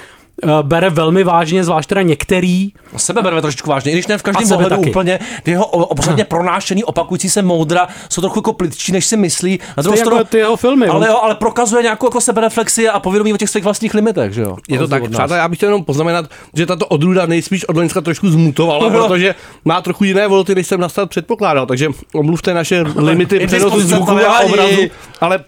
[0.61, 2.69] bere velmi vážně, zvlášť teda některý.
[2.97, 4.89] Sebe bereme trošičku vážně, i když ne v každém sebe ohledu taky.
[4.89, 5.19] úplně.
[5.43, 9.59] Ty jeho obřadně pronášený, opakující se moudra jsou trochu jako plitčí, než si myslí.
[9.77, 10.87] Na druhou Stejně jako ty jeho filmy.
[10.87, 14.33] ale, on- jo, ale prokazuje nějakou jako sebereflexi a povědomí o těch svých vlastních limitech,
[14.33, 14.57] že jo?
[14.69, 18.01] Je to tak, přátelé, já bych chtěl jenom poznamenat, že tato odrůda nejspíš od Loňska
[18.01, 18.89] trošku zmutovala, Jo.
[18.91, 23.81] protože má trochu jiné volty, než jsem na start předpokládal, takže omluvte naše limity přenosu
[23.81, 24.81] zvuku to a obrazu,
[25.21, 25.39] ale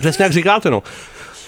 [0.00, 0.82] přesně jak říkáte, no.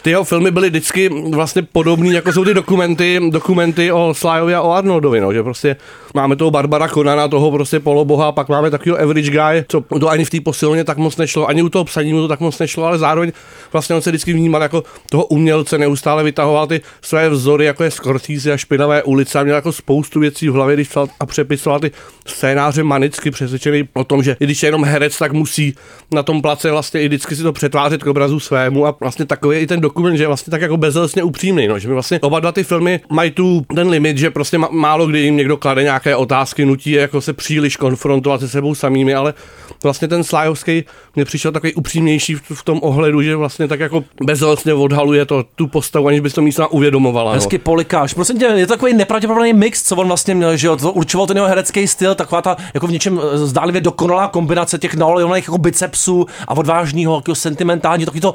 [0.03, 4.63] Ty jeho filmy byly vždycky vlastně podobný, jako jsou ty dokumenty, dokumenty o Slyovi a
[4.63, 5.77] o Arnoldovi, no, že prostě
[6.15, 10.25] máme toho Barbara Conana, toho prostě poloboha, pak máme takového average guy, co to ani
[10.25, 12.85] v té posilně tak moc nešlo, ani u toho psaní mu to tak moc nešlo,
[12.85, 13.33] ale zároveň
[13.73, 17.91] vlastně on se vždycky vnímal jako toho umělce, neustále vytahoval ty své vzory, jako je
[17.91, 21.81] Scorsese a špinavé ulice a měl jako spoustu věcí v hlavě, když psal a přepisoval
[21.81, 21.91] ty
[22.27, 25.75] scénáře manicky přesvědčený o tom, že i když je jenom herec, tak musí
[26.13, 29.57] na tom place vlastně i vždycky si to přetvářet k obrazu svému a vlastně takový
[29.57, 32.21] je i ten dokument, že je vlastně tak jako bezelstně upřímný, no, že mi vlastně
[32.21, 35.83] oba dva ty filmy mají tu ten limit, že prostě málo kdy jim někdo klade
[35.83, 39.35] nějaké otázky, nutí je jako se příliš konfrontovat se sebou samými, ale
[39.83, 40.85] vlastně ten Slájovský
[41.17, 45.45] mě přišel takový upřímnější v, v tom ohledu, že vlastně tak jako bezelstně odhaluje to,
[45.57, 47.33] tu postavu, aniž by to místla uvědomovala.
[47.33, 48.15] Hezky polikáš.
[48.15, 51.37] Prosím tě, je to takový nepravděpodobný mix, co on vlastně měl, že to určoval ten
[51.37, 55.59] jeho herecký styl, taková ta jako v něčem eh, zdálivě dokonalá kombinace těch naolejovaných jako
[55.59, 58.35] bicepsů a odvážného, jako sentimentální, takový to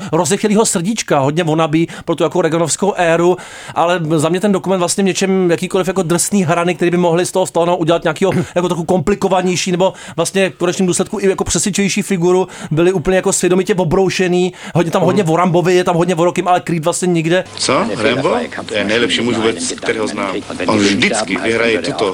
[0.64, 3.38] srdíčka, hodně vonabí pro tu jako Reaganovskou éru,
[3.76, 7.26] ale za mě ten dokument vlastně v něčem jakýkoliv jako drsný hrany, který by mohli
[7.26, 11.44] z toho Stallone udělat nějakého jako trochu komplikovanější nebo vlastně v konečném důsledku i jako
[11.44, 16.16] přesvědčující figuru, byli úplně jako svědomitě obroušený, hodně tam hodně o Rambovi, je tam hodně
[16.16, 17.44] o Rokim, ale Creed vlastně nikde.
[17.58, 17.86] Co?
[17.98, 18.38] Rambo?
[18.66, 20.36] To je nejlepší muž vůbec, kterého znám.
[20.68, 22.14] On vždycky vyhraje tuto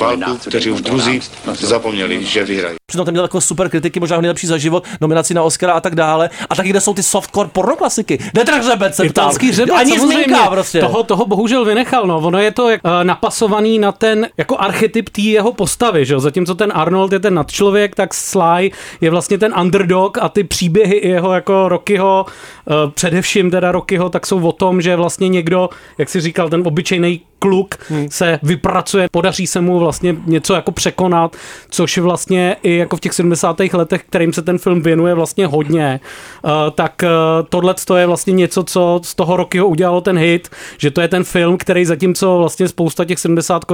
[0.00, 1.20] válku, kteří už druzí
[1.60, 2.75] zapomněli, že vyhrají.
[2.88, 5.94] Přitom tam měl jako super kritiky, možná nejlepší za život, nominaci na Oscara a tak
[5.94, 6.30] dále.
[6.50, 8.18] A taky kde jsou ty softcore pornoklasiky.
[8.34, 9.10] Detrach řebec se ptal.
[9.10, 10.80] Italský řebec, Ani zmínka prostě.
[10.80, 12.18] Toho, toho bohužel vynechal, no.
[12.18, 16.20] Ono je to jak, uh, napasovaný na ten jako archetyp té jeho postavy, že jo.
[16.20, 18.70] Zatímco ten Arnold je ten nadčlověk, tak Sly
[19.00, 22.26] je vlastně ten underdog a ty příběhy jeho jako Rockyho,
[22.64, 25.68] uh, především teda Rockyho, tak jsou o tom, že vlastně někdo,
[25.98, 28.06] jak si říkal, ten obyčejný kluk hmm.
[28.10, 31.36] se vypracuje, podaří se mu vlastně něco jako překonat,
[31.70, 33.60] což vlastně i jako v těch 70.
[33.72, 36.00] letech, kterým se ten film věnuje vlastně hodně,
[36.42, 40.90] uh, tak uh, tohle je vlastně něco, co z toho Rockyho udělalo ten hit, že
[40.90, 43.64] to je ten film, který zatímco vlastně spousta těch 70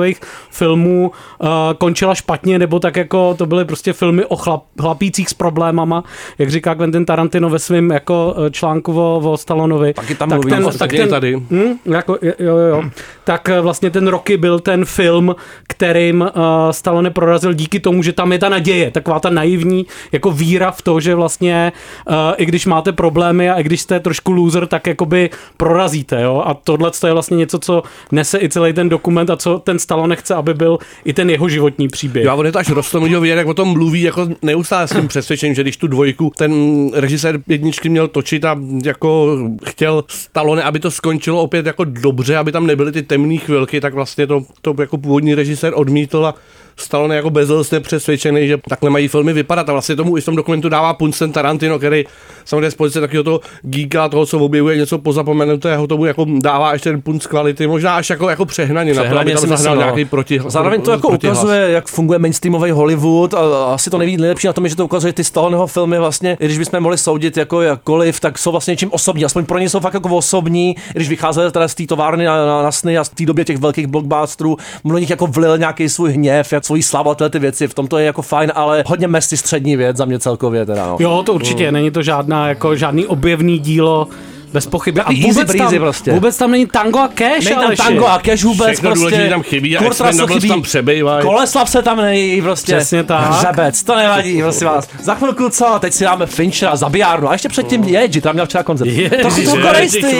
[0.50, 1.48] filmů uh,
[1.78, 6.04] končila špatně, nebo tak jako to byly prostě filmy o chlap, chlapících s problémama,
[6.38, 9.94] jak říká Quentin Tarantino ve svém jako článku o, o Stallonovi.
[9.94, 11.36] Taky tam tak mluví, ten, tak je ten, tady.
[11.36, 12.84] Hm, jako, jo, jo, jo.
[13.24, 15.36] Tak eh, vlastně ten Rocky byl ten film,
[15.68, 16.28] kterým uh,
[16.70, 20.82] Stallone prorazil díky tomu, že tam je ta naděje, taková ta naivní jako víra v
[20.82, 21.72] to, že vlastně
[22.08, 26.42] uh, i když máte problémy a i když jste trošku loser, tak jakoby prorazíte, jo.
[26.46, 30.16] A tohle je vlastně něco, co nese i celý ten dokument a co ten Stallone
[30.16, 32.24] chce, aby byl i ten jeho životní příběh.
[32.24, 34.92] Jo, a on je to až rostomilýho vidět, jak o tom mluví, jako neustále s
[34.92, 36.52] tím přesvědčením, že když tu dvojku ten
[36.94, 42.52] režisér jedničky měl točit a jako chtěl Stallone, aby to skončilo opět jako dobře, aby
[42.52, 46.34] tam nebyly ty temné chvilky, tak vlastně to, to jako původní režisér odmítl a
[46.76, 50.36] Stallone jako bezelstně přesvědčený, že takhle mají filmy vypadat a vlastně tomu i v tom
[50.36, 52.04] dokumentu dává Punsen Tarantino, který
[52.44, 56.90] samozřejmě z pozice takového toho geeka, toho, co objevuje něco pozapomenutého, tomu jako dává ještě
[56.90, 59.74] ten punc kvality, možná až jako, jako přehnaně, na to, aby Přehnaně tam si myslím,
[59.74, 59.80] no.
[59.80, 61.38] nějaký proti, Zároveň to jako protihlas.
[61.38, 64.84] ukazuje, jak funguje mainstreamový Hollywood a asi to nejví nejlepší na tom, je, že to
[64.84, 68.72] ukazuje ty Stalloneho filmy vlastně, i když bychom mohli soudit jako jakkoliv, tak jsou vlastně
[68.72, 71.86] něčím osobní, aspoň pro ně jsou fakt jako osobní, i když vycházeli teda z té
[71.86, 75.26] továrny na, na, na, sny a z té době těch velkých blockbusterů, mnoho nich jako
[75.26, 78.06] vlil nějaký svůj hněv, jak svoji slavu a tyhle ty věci, v tom to je
[78.06, 80.86] jako fajn, ale hodně mesti střední věc za mě celkově teda.
[80.86, 80.96] No.
[81.00, 84.08] Jo, to určitě, není to žádná, jako žádný objevný dílo,
[84.52, 85.00] bez pochyby.
[85.00, 86.12] A vůbec tam, prostě.
[86.12, 87.82] vůbec tam není tango a cash, Není tam Aleši.
[87.82, 89.04] tango a cash vůbec Všechno prostě.
[89.04, 90.48] důležitý tam chybí a Kurt Expendables Russell chybí.
[90.48, 91.22] tam přebývají.
[91.26, 92.76] Koleslav se tam nejí prostě.
[92.76, 93.30] Přesně tak.
[93.32, 94.88] Hřebec, to nevadí, prosím vás.
[95.02, 98.64] Za chvilku co, teď si dáme Finchera, zabijárnu a ještě předtím Jedži, tam měl včera
[98.64, 98.88] koncert.
[99.20, 100.02] Trochu to korejství.
[100.02, 100.12] Tak,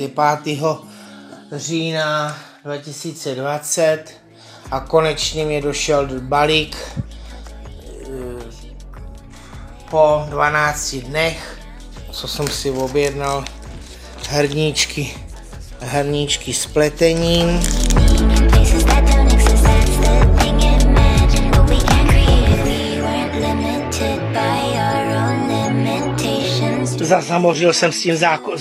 [0.00, 0.08] je
[0.44, 0.58] 5.
[1.52, 4.04] října 2020
[4.70, 8.50] a konečně mi došel balík eh,
[9.90, 11.58] po 12 dnech,
[12.12, 13.44] co jsem si objednal
[14.28, 15.14] hrníčky,
[15.80, 17.60] hrníčky s pletením.
[27.10, 28.56] Zasamořil jsem s tím záko-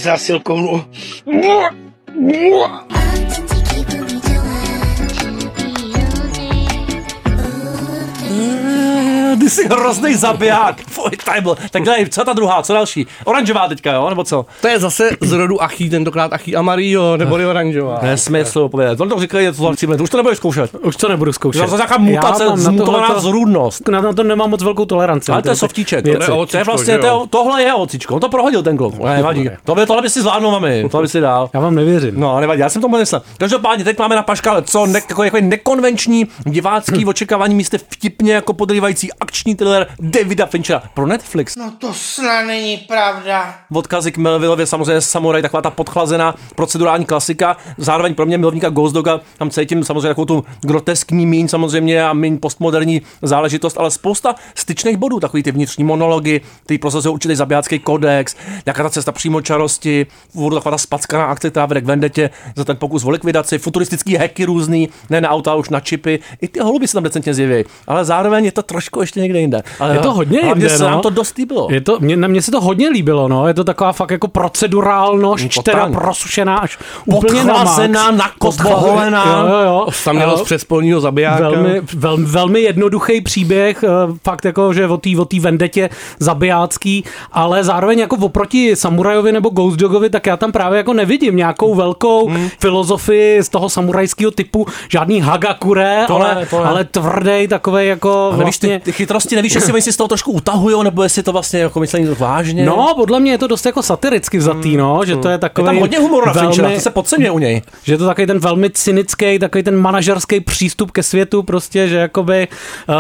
[9.50, 10.82] Ty jsi hrozný zabiják.
[10.88, 11.58] Fuj, tady byl.
[11.72, 13.08] Tak dej, co ta druhá, co další?
[13.26, 14.46] Oranžová teďka, jo, nebo co?
[14.62, 18.00] To je zase z rodu Achí, tentokrát Achí Amarillo, nebo oranžová.
[18.02, 18.96] Nesmysl, povědět.
[18.96, 20.76] To to říkají, to chci Už to nebudeš zkoušet.
[20.82, 21.66] Už to nebudu zkoušet.
[21.66, 23.88] To je nějaká mutace, zmutovaná zrůdnost.
[23.88, 25.32] Na, na to nemám moc velkou toleranci.
[25.32, 26.06] Ale to je softíček.
[26.26, 28.16] To, to je vlastně, to je, tohle je ocičko.
[28.16, 29.00] On to prohodil ten kluk.
[29.04, 29.50] Ne, nevadí.
[29.64, 30.86] Tohle, tohle by si zvládnul, mami.
[30.92, 31.50] Tohle by si dal.
[31.54, 32.20] Já vám nevěřím.
[32.20, 33.22] No, nevadí, já jsem tomu myslel.
[33.38, 38.54] Každopádně, teď máme na paškale, co ne, jako, jako nekonvenční divácký očekávání místě vtipně jako
[38.54, 41.56] podrývající akční akční thriller Davida Finchera pro Netflix.
[41.56, 43.56] No to snad není pravda.
[43.74, 47.58] Odkazy k Melvillově, samozřejmě Samurai, taková ta podchlazená procedurální klasika.
[47.78, 52.14] Zároveň pro mě milovníka Ghost Doga, tam cítím samozřejmě takovou tu groteskní míň samozřejmě a
[52.14, 57.80] míň postmoderní záležitost, ale spousta styčných bodů, takový ty vnitřní monology, ty prosazují určitý zabijácký
[57.80, 62.30] kodex, nějaká ta cesta přímo čarosti, vůbec taková ta spackaná akce, která vede k vendetě
[62.56, 66.48] za ten pokus o likvidaci, futuristický hacky různý, ne na auta, už na čipy, i
[66.48, 69.64] ty holuby se tam decentně zjeví, ale zároveň je to trošku ještě někde jinde.
[69.80, 70.90] Ale Je to hodně jinde, se no.
[70.90, 71.68] nám to dost líbilo.
[71.72, 73.48] Je to, mě, na mě se to hodně líbilo, no.
[73.48, 75.96] Je to taková fakt jako procedurálnost, Mm, teda totálně.
[75.96, 77.78] prosušená až úplně na max.
[78.18, 79.26] Nakopoholená.
[79.26, 79.84] Jo, jo, jo.
[79.88, 80.46] Osamělost Jo.
[80.46, 81.50] přes polního zabijáka.
[81.50, 83.88] Velmi, velmi, velmi jednoduchý příběh, eh,
[84.24, 85.90] fakt jako, že o té o té vendetě
[86.20, 91.36] zabijácký, ale zároveň jako oproti Samurajovi nebo Ghost Dogovi, tak já tam právě jako nevidím
[91.36, 92.50] nějakou velkou Hmm.
[92.60, 96.66] filozofii z toho samurajského typu, žádný hagakure, To ne, ale, to ne.
[96.66, 98.80] ale tvrdý takový jako A nevíš, ty, vlastně...
[98.80, 101.80] ty chytrosti, nevíš, jestli oni si z toho trošku utahujou, nebo jestli to vlastně jako
[101.80, 102.66] myslení vážně.
[102.66, 105.68] No, podle mě je to dost jako satiricky vzatý, no, že to je takový...
[105.68, 105.76] Hmm.
[105.76, 107.62] Je tam hodně humoru na Finchera, to se podceňuje u něj.
[107.84, 111.96] Že je to takový ten velmi cynický, takový ten manažerský přístup ke světu, prostě, že
[111.96, 112.48] jakoby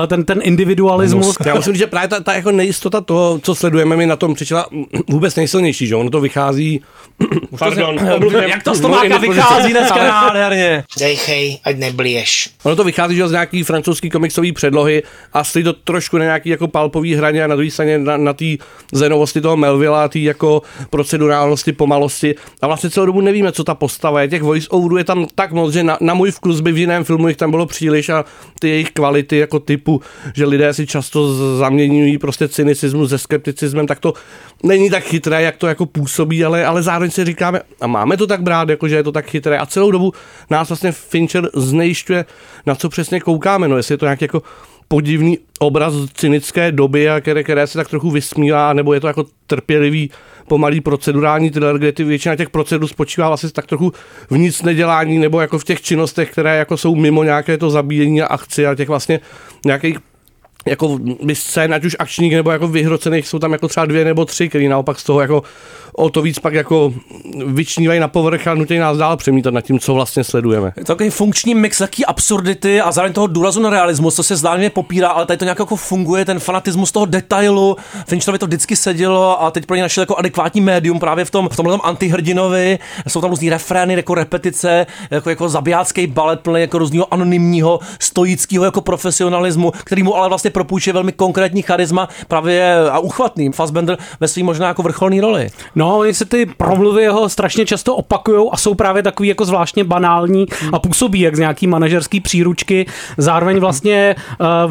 [0.03, 1.37] eh, ten, ten individualismus.
[1.45, 4.33] Já musím říct, že právě ta, ta jako nejistota toho, co sledujeme, mi na tom
[4.33, 4.65] přišla
[5.09, 6.81] vůbec nejsilnější, že ono to vychází...
[7.59, 9.35] Pardon, omluvně, Jak to z Tomáka indispozice.
[9.35, 10.83] vychází dneska nádherně.
[10.99, 12.49] Dejchej, ať neblieš.
[12.63, 16.49] Ono to vychází že z nějaký francouzský komiksový předlohy a stojí to trošku na nějaký
[16.49, 18.45] jako palpový hraně a na druhé straně na, na té
[18.93, 22.35] zenovosti toho Melvilla, té jako procedurálnosti, pomalosti.
[22.61, 24.27] A vlastně celou dobu nevíme, co ta postava je.
[24.27, 27.03] Těch voice overů je tam tak moc, že na, na můj vkus by v jiném
[27.03, 28.25] filmu jich tam bylo příliš a
[28.59, 30.01] ty jejich kvality jako typu,
[30.35, 34.13] že lidé si často zaměňují prostě cynicismus se skepticismem, tak to
[34.63, 38.27] není tak chytré, jak to jako působí, ale, ale zároveň si říkáme, a máme to
[38.27, 39.57] tak brát, jako že je to tak chytré.
[39.57, 40.13] A celou dobu
[40.49, 42.25] nás vlastně Fincher znejišťuje,
[42.65, 43.67] na co přesně koukáme.
[43.67, 44.41] No, jestli je to nějaký jako
[44.91, 49.25] podivný obraz cynické doby, a které, které se tak trochu vysmívá, nebo je to jako
[49.47, 50.11] trpělivý,
[50.47, 53.93] pomalý procedurální thriller, kde ty většina těch procedur spočívá vlastně tak trochu
[54.29, 58.21] v nic nedělání, nebo jako v těch činnostech, které jako jsou mimo nějaké to zabíjení
[58.21, 59.19] a akci a těch vlastně
[59.65, 59.97] nějakých
[60.69, 64.25] jako by scén, ať už akčních nebo jako vyhrocených, jsou tam jako třeba dvě nebo
[64.25, 65.43] tři, který naopak z toho jako
[65.93, 66.93] o to víc pak jako
[67.45, 70.73] vyčnívají na povrch a nutí nás dál přemítat nad tím, co vlastně sledujeme.
[70.77, 74.35] Je to takový funkční mix taký absurdity a zároveň toho důrazu na realismus, co se
[74.35, 77.77] zdánlivě popírá, ale tady to nějak jako funguje, ten fanatismus toho detailu.
[78.07, 81.49] Fincherovi to vždycky sedělo a teď pro ně našel jako adekvátní médium právě v tom,
[81.51, 82.79] v tomhle tom antihrdinovi.
[83.07, 88.65] Jsou tam různý refrény, jako repetice, jako, jako zabijácký balet plný jako různého anonymního, stoického
[88.65, 93.51] jako profesionalismu, který mu ale vlastně propůjčuje velmi konkrétní charisma právě a uchvatný.
[93.51, 95.49] Fassbender ve svým možná jako vrcholný roli.
[95.75, 99.83] No, oni se ty promluvy jeho strašně často opakujou a jsou právě takový jako zvláštně
[99.83, 102.85] banální a působí jak z nějaký manažerský příručky.
[103.17, 104.15] Zároveň vlastně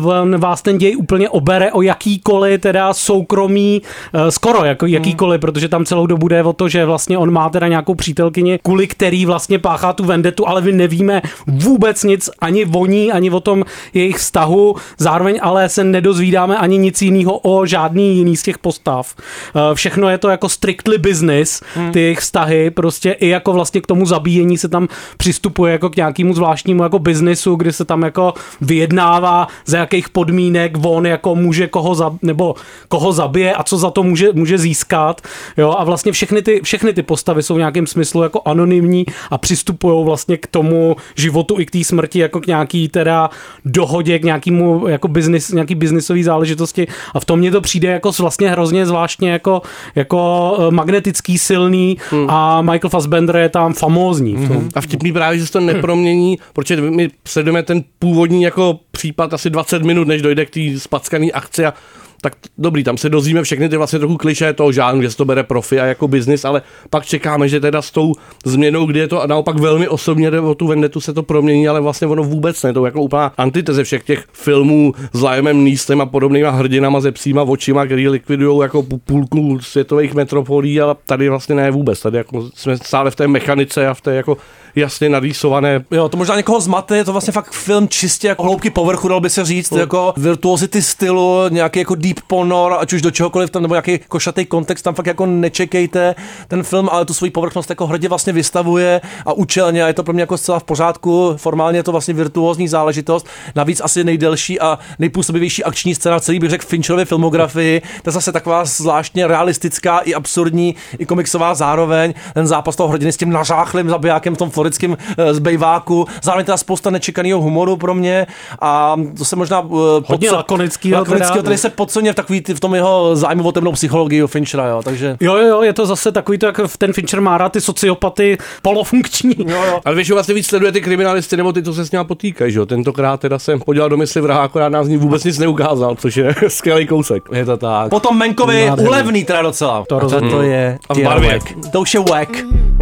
[0.04, 3.82] on vás ten děj úplně obere o jakýkoliv teda soukromí,
[4.14, 7.50] uh, skoro jako jakýkoliv, protože tam celou dobu jde o to, že vlastně on má
[7.50, 12.66] teda nějakou přítelkyni, kvůli který vlastně páchá tu vendetu, ale my nevíme vůbec nic ani
[12.66, 14.76] o ní, ani o tom jejich vztahu.
[14.98, 19.14] Zároveň ale se nedozvídáme ani nic jiného o žádný jiný z těch postav.
[19.54, 21.92] Uh, všechno je to jako strictly business, Hmm.
[21.92, 25.96] ty jejich vztahy, prostě i jako vlastně k tomu zabíjení se tam přistupuje jako k
[25.96, 31.66] nějakému zvláštnímu jako biznesu, kdy se tam jako vyjednává, za jakých podmínek on jako může
[31.66, 32.54] koho zab, nebo
[32.88, 35.20] koho zabije a co za to může, může získat.
[35.56, 39.38] Jo, a vlastně všechny ty, všechny ty postavy jsou v nějakém smyslu jako anonymní a
[39.38, 43.30] přistupují vlastně k tomu životu i k té smrti jako k nějaký teda
[43.64, 48.12] dohodě, k nějakému jako business, nějaký biznisový záležitosti a v tom mně to přijde jako
[48.18, 49.62] vlastně hrozně zvláštně jako,
[49.94, 51.96] jako eh, magnetický, silný
[52.28, 54.36] a Michael Fassbender je tam famózní.
[54.36, 54.68] v tom.
[54.74, 59.50] A vtipný právě, že se to nepromění, protože my sledujeme ten původní jako případ asi
[59.50, 61.74] 20 minut, než dojde k té spackané akci a
[62.20, 65.24] tak dobrý, tam se dozvíme všechny ty vlastně trochu kliše toho žánru, že se to
[65.24, 68.12] bere profi a jako biznis, ale pak čekáme, že teda s tou
[68.44, 71.80] změnou, kdy je to naopak velmi osobně jde o tu vendetu, se to promění, ale
[71.80, 76.06] vlastně ono vůbec ne, to jako úplná antiteze všech těch filmů s Liamem Neestem a
[76.06, 81.54] podobnýma hrdinama se psíma očima, který likvidují jako pů- půlku světových metropolí, ale tady vlastně
[81.54, 84.36] ne vůbec, tady jako jsme stále v té mechanice a v té jako
[84.78, 85.84] jasně narýsované.
[85.90, 89.20] Jo, to možná někoho zmate, je to vlastně fakt film čistě jako hloubky povrchu, dal
[89.20, 89.78] by se říct, Mm.
[89.78, 94.46] jako virtuosity stylu, nějaký jako deep ponor, ať už do čehokoliv tam, nebo nějaký košatý
[94.46, 96.14] kontext, tam fakt jako nečekejte
[96.48, 100.02] ten film, ale tu svoji povrchnost jako hrdě vlastně vystavuje a účelně a je to
[100.04, 104.60] pro mě jako zcela v pořádku, formálně je to vlastně virtuózní záležitost, navíc asi nejdelší
[104.60, 109.98] a nejpůsobivější akční scéna celý bych řekl Fincherově filmografii, to je zase taková zvláštně realistická
[109.98, 114.50] i absurdní, i komiksová zároveň, ten zápas toho hrdiny s tím nařáchlým zabijákem v tom
[114.68, 118.26] historickém eh, zbejváku, zároveň teda spousta nečekaného humoru pro mě
[118.60, 121.30] a to se možná uh, Hodně lakonickýho teda.
[121.30, 124.66] který se podceňuje v takový ty, v tom jeho zájmu o temnou psychologii u Finchera,
[124.66, 125.16] jo, takže...
[125.20, 127.60] Jo, jo, jo, je to zase takový to, jak v ten Fincher má rád ty
[127.60, 129.34] sociopaty polofunkční.
[129.38, 129.80] Jo, jo.
[129.84, 132.58] Ale většinou vlastně víc sleduje ty kriminalisty nebo ty, co se s ním potýkají, že
[132.58, 132.66] jo.
[132.66, 136.16] Tentokrát teda jsem podělal do mysli vraha, akorát nás z ní vůbec nic neukázal, což
[136.16, 137.22] je skvělý kousek.
[137.32, 137.88] Je to tak.
[137.90, 138.88] Potom Menkovi Nádherný.
[138.88, 139.84] ulevný teda docela.
[139.88, 141.38] To, to, to je A v barvě.
[141.72, 142.30] To už je Wack.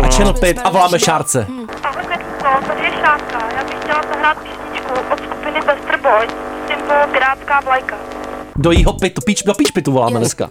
[0.02, 1.46] A Channel 5 a voláme Šárce.
[3.06, 3.48] Šárka.
[3.56, 7.96] Já bych chtěla zahrát písničku od skupiny Bester Boys s symbol Pirátská vlajka.
[8.56, 10.48] Do jího pitu, píč, do píč pitu voláme dneska.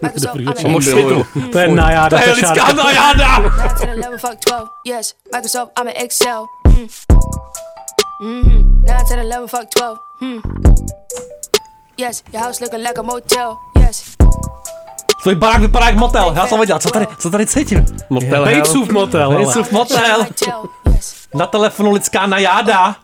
[0.67, 1.25] Mošpitu.
[1.51, 3.39] To je najáda, To je lidská najáda.
[3.39, 4.67] 9 to 11, fuck 12.
[4.87, 6.45] Yes, Microsoft, I'm in Excel.
[6.69, 6.89] 9
[9.07, 9.99] to 11, fuck 12.
[11.97, 13.55] Yes, your house looking like a motel.
[13.79, 14.03] Yes.
[15.21, 16.33] Tvůj barák vypadá jak motel.
[16.35, 17.85] Já jsem viděl, co tady, co tady cítím?
[18.09, 19.31] Motel Batesův motel.
[19.31, 20.25] Batesův motel.
[21.33, 22.95] Na telefonu lidská najáda.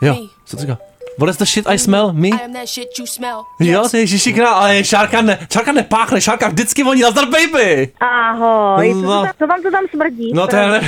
[0.00, 0.78] Jo, co to říká?
[1.18, 2.12] What is the shit I smell?
[2.12, 2.28] Me?
[2.28, 3.44] I am that shit you smell.
[3.60, 7.92] Jo, to je ježiši král, ale šárka, ne, šárka nepáchne, šárka vždycky voní, nazdar baby.
[8.00, 9.20] Ahoj, co, No.
[9.20, 10.32] to tam, co vám to tam smrdí?
[10.34, 10.80] No to je, ale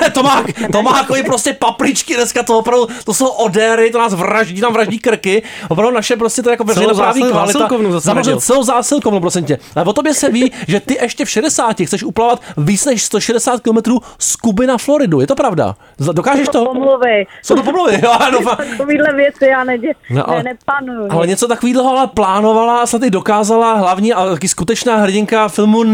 [0.14, 4.14] to má, to má jako prostě papričky dneska, to opravdu, to jsou odéry, to nás
[4.14, 7.46] vraždí, tam vraždí krky, opravdu naše prostě to je jako veřejnoprávní kvalita.
[7.46, 9.58] zásilkovnu zase Zamrzl celou zásilkovnu, prosím tě.
[9.76, 13.60] Ale o tobě se ví, že ty ještě v 60 chceš uplavat víc než 160
[13.60, 13.78] km
[14.18, 15.74] z Kuby na Floridu, je to pravda?
[16.12, 16.64] Dokážeš to?
[16.64, 17.26] Pomluvy.
[17.42, 18.38] Jsou to pomluvy, jo, ano.
[18.78, 21.08] Takovýhle věci já nedě, No, ale- ne, nepanuju.
[21.12, 25.84] Ale něco takového ale plánovala a snad i dokázala hlavní a taky skutečná hrdinka filmu.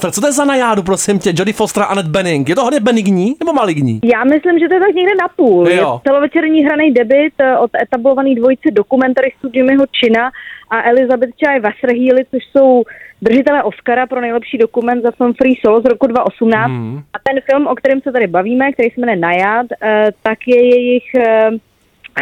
[0.00, 1.32] Tak Co to je za najádu, prosím tě?
[1.34, 2.48] Jodie Foster a Annette Bening.
[2.48, 4.00] Je to hodně benigní nebo maligní?
[4.04, 5.68] Já myslím, že to je tak někde na půl.
[5.68, 10.30] Je celovečerní hraný debit eh, od etablovaný dvojice dokumentaristů Jimmyho China
[10.70, 12.82] a Elizabeth Chai Wasserhealy, což jsou
[13.22, 16.66] držitelé Oscara pro nejlepší dokument za film Free Solo z roku 2018.
[16.70, 17.02] Hmm.
[17.14, 20.64] A ten film, o kterém se tady bavíme, který se jmenuje Najad, eh, tak je
[20.74, 21.50] jejich, eh,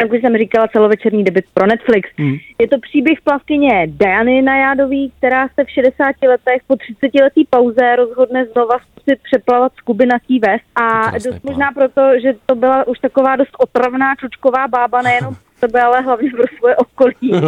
[0.00, 2.10] jak už jsem říkala, celovečerní debit pro Netflix.
[2.16, 2.36] Hmm.
[2.58, 7.96] Je to příběh plavkyně Diany Najádový, která se v 60 letech po 30 letý pauze
[7.96, 10.64] rozhodne znova zkusit přeplavat z Kuby na Key West.
[10.74, 15.52] A dost možná proto, že to byla už taková dost otravná čučková bába, nejenom pro
[15.68, 17.32] sebe, ale hlavně pro svoje okolí.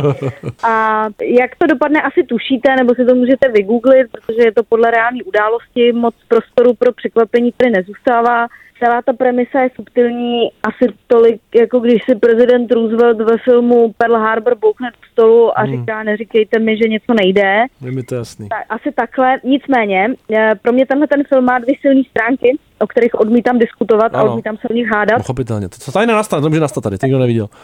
[0.63, 4.91] A jak to dopadne, asi tušíte, nebo si to můžete vygooglit, protože je to podle
[4.91, 8.47] reální události, moc prostoru pro překvapení tady nezůstává.
[8.85, 14.15] Celá ta premisa je subtilní, asi tolik, jako když si prezident Roosevelt ve filmu Pearl
[14.15, 15.77] Harbor bouchne do stolu a Hmm.
[15.81, 17.65] říká, neříkejte mi, že něco nejde.
[17.85, 18.49] Je mi to jasný.
[18.49, 19.41] Tak, asi takhle.
[19.45, 24.15] Nicméně, eh, pro mě tenhle ten film má dvě silné stránky, o kterých odmítám diskutovat
[24.15, 24.31] a Ano.
[24.31, 25.17] odmítám se o nich hádat.
[25.19, 25.69] Pochopitelně.
[25.69, 27.47] To, co tady nenastane, to může nastat tady, to nikdo neviděl.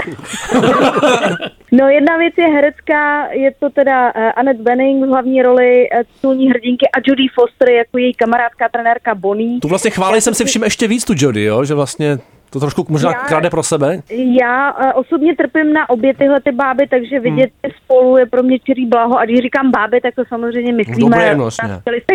[1.72, 6.02] No jedna věc je herecká, je to teda uh, Annette Bening v hlavní roli uh,
[6.14, 9.60] titulní hrdinky a Jodie Foster jako její kamarádka, trenérka Bonnie.
[9.60, 11.64] Tu vlastně chválí jsem si všim ještě víc tu Jody, jo?
[11.64, 12.18] že vlastně
[12.50, 13.98] to trošku možná Já- krade pro sebe.
[14.40, 18.42] Já uh, osobně trpím na obě tyhle ty báby, takže vidět je spolu je pro
[18.42, 21.68] mě čirý blaho a když říkám báby, tak to samozřejmě myslíme Dobré, no, jasně.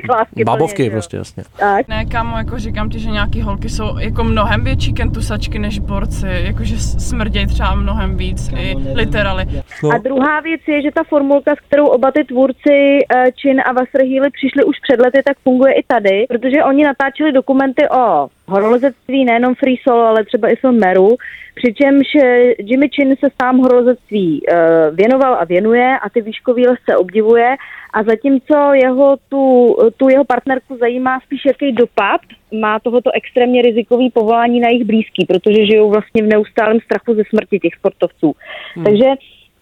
[0.10, 0.44] lásky.
[0.44, 1.44] Bábovky plně, prostě, jasně.
[1.60, 1.88] Tak.
[1.88, 6.28] Ne, kámo, jako říkám ti, že nějaký holky jsou jako mnohem větší kentusačky než borci,
[6.30, 9.46] jakože s- smrděj třeba mnohem víc, i literally.
[9.84, 9.90] No.
[9.92, 13.72] A druhá věc je, že ta formulka, s kterou oba ty tvůrci uh, Chin a
[13.74, 19.26] Wasserhealy přišli už před lety, tak funguje i tady, protože oni natáčeli dokumenty o horolezectví,
[19.26, 21.16] nejenom Free Solo, ale třeba i film Meru,
[21.56, 26.98] přičemž eh, Jimmy Chin se sám horolezectví uh, věnoval a věnuje a ty výškový lesce
[26.98, 27.56] obdivuje
[27.94, 34.10] a zatímco jeho tu, tu jeho partnerku zajímá spíš, jaký dopad má tohoto extrémně rizikový
[34.10, 38.36] povolání na jejich blízký, protože žijou vlastně v neustálém strachu ze smrti těch sportovců.
[38.76, 38.86] Hmm.
[38.86, 39.06] Takže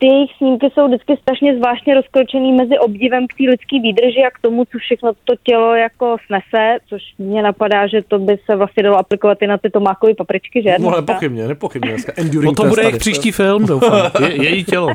[0.04, 4.32] ty jejich snímky jsou vždycky strašně zvláštně rozkročený mezi obdivem k té lidské výdrži a
[4.32, 8.56] k tomu, co všechno to tělo jako snese, což mě napadá, že to by se
[8.56, 10.70] vlastně dalo aplikovat i na ty tomákové papričky, že?
[10.70, 11.02] No dneska?
[11.02, 11.90] nepochybně, nepochybně.
[11.92, 14.12] Dneska enduring O tom test bude jejich příští film, doufám.
[14.28, 14.90] Je, její tělo.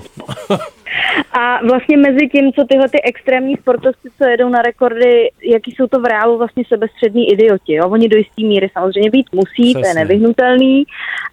[1.33, 5.87] A vlastně mezi tím, co tyhle ty extrémní sportovci, co jedou na rekordy, jaký jsou
[5.87, 7.75] to v reálu vlastně sebestřední idioti.
[7.75, 7.89] Jo?
[7.89, 10.01] Oni do jisté míry samozřejmě být musí, to je Přesně.
[10.01, 10.85] nevyhnutelný,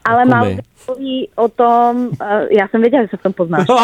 [0.05, 0.49] ale málo
[0.87, 3.65] mluví o tom, uh, já jsem věděla, že se v tom poznáš,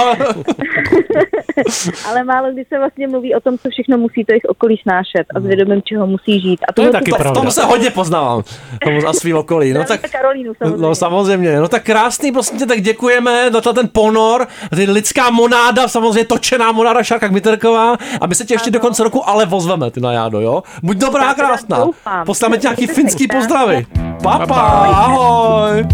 [2.07, 5.25] ale málo kdy se vlastně mluví o tom, co všechno musí to jejich okolí snášet
[5.35, 6.59] a s vědomím, čeho musí žít.
[6.67, 7.31] A To je tohle taky pravda.
[7.31, 8.43] V tom se hodně poznávám.
[8.83, 9.73] Tomu a svým okolí.
[9.73, 10.81] No tak, Karolínu samozřejmě.
[10.81, 11.59] no samozřejmě.
[11.59, 15.29] No tak krásný, prosím tě, tak děkujeme za to ten ponor, ty lidská
[15.61, 19.45] monáda, samozřejmě točená monáda Šárka Kmiterková a my se tě ještě do konce roku ale
[19.45, 20.63] vozveme, ty na jádo, jo?
[20.83, 21.77] Buď dobrá a krásná.
[22.25, 23.85] Posláme ti nějaký finský pozdravy.
[24.23, 25.87] Papa, ahoj.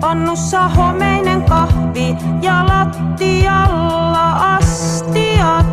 [0.00, 5.66] Pannussa homeinen kahvi ja lattialla astiat.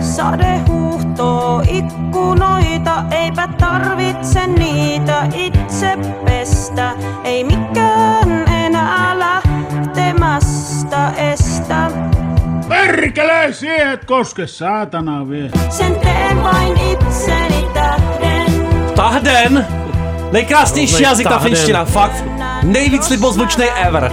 [0.00, 6.92] Sade huuhtoo ikkunoita, eipä tarvitse niitä itse pestä.
[7.24, 8.25] Ei mikään
[10.20, 11.90] lähtemästä estä.
[12.68, 15.50] Perkele, siihen et koske, saatana vie.
[15.70, 18.66] Sen teen vain itseni tähden.
[18.94, 19.66] Tahden!
[20.32, 22.24] Nejkrásnější jazyk ta finština, fakt.
[22.62, 24.12] Nejvíc libozvučný ever.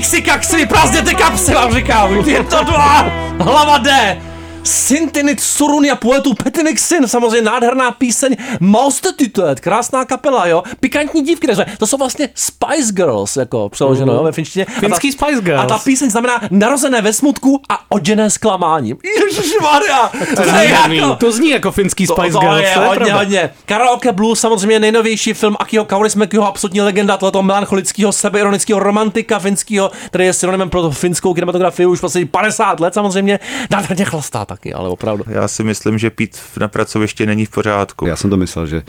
[0.00, 2.14] Xy kaxy, prázdněte kapsy, vám říkám.
[2.14, 3.04] Je to dva!
[3.38, 4.16] Hlava D!
[4.64, 10.62] Sintinit Surunia poetu Petinik syn, samozřejmě nádherná píseň Maustatütet, krásná kapela, jo.
[10.80, 14.64] Pikantní dívky, takže to jsou vlastně Spice Girls, jako přeloženo, jo, ve finštině.
[14.64, 15.62] A ta- Finský Spice Girls.
[15.62, 18.96] A ta píseň znamená narozené ve smutku a oděné zklamáním.
[19.30, 20.68] Ježišmarja, To zní,
[21.00, 22.56] jako, to zní jako finský to, Spice to Girls.
[22.62, 23.16] je to je hodně, pravda.
[23.18, 23.50] hodně.
[23.66, 30.24] Karaoke Blues, samozřejmě nejnovější film Akiho Kaurismäkiho, absolutní legenda tohoto melancholického, sebeironického romantika finského, který
[30.24, 33.40] je synonymem pro finskou kinematografii už vlastně 50 let samozřejmě.
[33.70, 35.24] Nádherně chlastá taky, ale opravdu.
[35.28, 38.06] Já si myslím, že pít na pracovišti není v pořádku.
[38.06, 38.82] Já jsem to myslel, že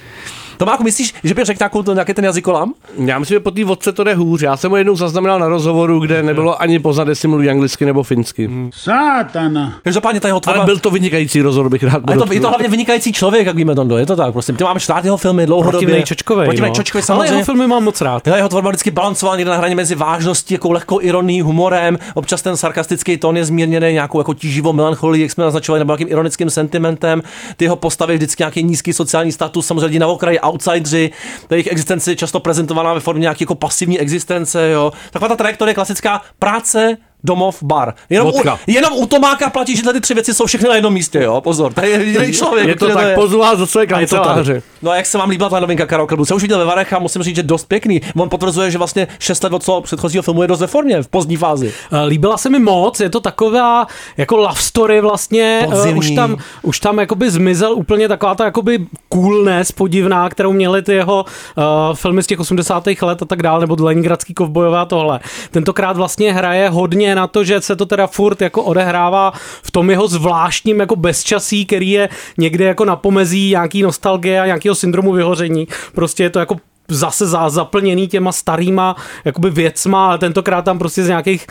[0.66, 2.74] Tomáku, myslíš, že by řekl nějakou, to- nějaký ten jazykolam?
[3.06, 4.42] Já myslím, že po té vodce to jde hůř.
[4.42, 8.04] Já jsem ho jednou zaznamenal na rozhovoru, kde nebylo ani poznat, jestli mluví anglicky nebo
[8.04, 8.50] finsky.
[8.74, 9.80] Sátana.
[9.84, 10.60] Každopádně ta jeho tvorba...
[10.60, 13.48] Ale byl to vynikající rozhovor, bych rád A je to, je to hlavně vynikající člověk,
[13.48, 14.54] jak víme, Tondo, je to tak, prostě.
[14.54, 15.80] Ty máme čtvrt jeho filmy dlouhodobě.
[15.80, 16.76] Protivnej Čočkovej, Protivnej no.
[16.76, 17.34] Čočkovej, Ale samozřejmě.
[17.34, 18.28] jeho filmy mám moc rád.
[18.28, 22.58] Jeho tvorba vždycky balancoval někde na hraně mezi vážností, jako lehkou ironií, humorem, občas ten
[22.58, 27.24] sarkastický tón je zmírněný nějakou jako tíživou melancholii, jak jsme naznačovali, nebo nějakým ironickým sentimentem.
[27.58, 31.12] Ty jeho postavy vždycky nějaký nízký sociální status, samozřejmě na okraji, outsidři,
[31.48, 34.94] ta jejich existence je často prezentovaná ve formě nějaké jako pasivní existence, jo.
[35.12, 37.94] Taková ta trajektorie klasická práce, domov, bar.
[38.10, 41.24] Jenom, u, jenom u Tomáka platí, že ty tři věci jsou všechny na jednom místě,
[41.24, 41.42] jo.
[41.42, 42.68] Pozor, tady je jediný člověk.
[42.68, 44.08] Je to tak, pozvu vás do své je tady.
[44.08, 44.62] kanceláře.
[44.82, 46.28] No a jak se vám líbila ta novinka Karaoke Blues?
[46.28, 48.02] Jsem už viděl ve Varech a musím říct, že dost pěkný.
[48.18, 51.08] On potvrzuje, že vlastně 6 let od svého předchozího filmu je dost ve formě, v
[51.08, 51.74] pozdní fázi.
[51.92, 56.00] Eh, Líbila se mi moc, je to taková jako love story vlastně, eh, Podzimní.
[56.00, 60.94] už tam, už tam jakoby zmizel úplně taková ta jakoby coolness podivná, kterou měly ty
[60.94, 61.26] jeho
[61.58, 61.64] uh,
[61.96, 62.88] filmy z těch 80.
[63.02, 65.20] let a tak dále, nebo Leningradský kovbojové a tohle.
[65.52, 69.34] Tentokrát vlastně hraje hodně na to, že se to teda furt jako odehrává
[69.64, 74.46] v tom jeho zvláštním jako bezčasí, který je někde jako na pomezí nějaký nostalgie a
[74.46, 75.68] nějakého syndromu vyhoření.
[75.96, 76.56] Prostě je to jako
[76.88, 81.48] zase za, zaplněný těma starýma jakoby věcma, ale tentokrát tam prostě z nějakých,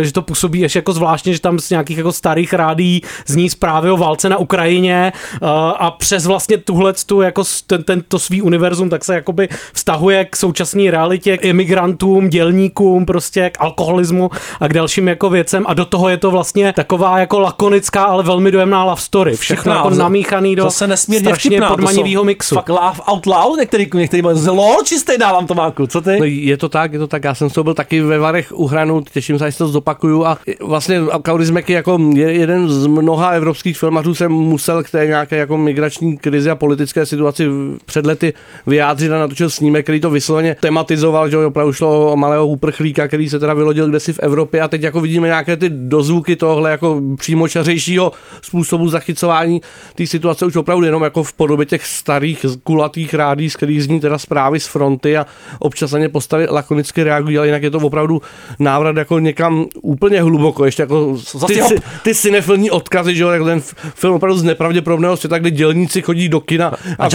[0.00, 3.50] eh, že to působí ještě jako zvláštně, že tam z nějakých jako starých rádí zní
[3.50, 5.38] zprávy o válce na Ukrajině eh,
[5.78, 10.36] a přes vlastně tuhle tu jako ten, tento svý univerzum tak se jakoby vztahuje k
[10.36, 14.30] současné realitě, k imigrantům, dělníkům, prostě k alkoholismu
[14.60, 18.22] a k dalším jako věcem a do toho je to vlastně taková jako lakonická, ale
[18.22, 19.36] velmi dojemná love story.
[19.36, 22.54] Všechno jako namíchaný do zase nesmírně strašně vtipná, podmanivého mixu.
[22.54, 24.38] Fakt laugh out loud, některý, některý mají
[24.74, 26.16] lol čistý dávám Tomáku, co ty?
[26.18, 27.24] No, je to tak, je to tak.
[27.24, 30.24] Já jsem toho byl taky ve Varech u hranu, těším se, až to zopakuju.
[30.24, 35.36] A vlastně Kaurismäki jako je- jeden z mnoha evropských filmařů se musel k té nějaké
[35.36, 37.48] jako migrační krizi a politické situaci
[37.84, 38.32] před lety
[38.66, 43.08] vyjádřit a natočil snímek, který to vysloveně tematizoval, že jo, opravdu šlo o malého uprchlíka,
[43.08, 46.70] který se teda vylodil kdesi v Evropě a teď jako vidíme nějaké ty dozvuky tohle
[46.70, 48.12] jako přímočařejšího
[48.42, 49.60] způsobu zachycování
[49.94, 54.00] té situace už opravdu jenom jako v podobě těch starých kulatých rádí, z kterých zní
[54.00, 55.26] teda zprávy z fronty a
[55.58, 58.22] občas na ně postavy lakonicky reagují, ale jinak je to opravdu
[58.58, 63.28] návrat jako někam úplně hluboko, ještě jako ty, jeho- ty, ty cinefilní odkazy, že jo,
[63.30, 63.62] jako ten
[63.94, 67.08] film opravdu z nepravděpodobného světa, kde dělníci chodí do kina A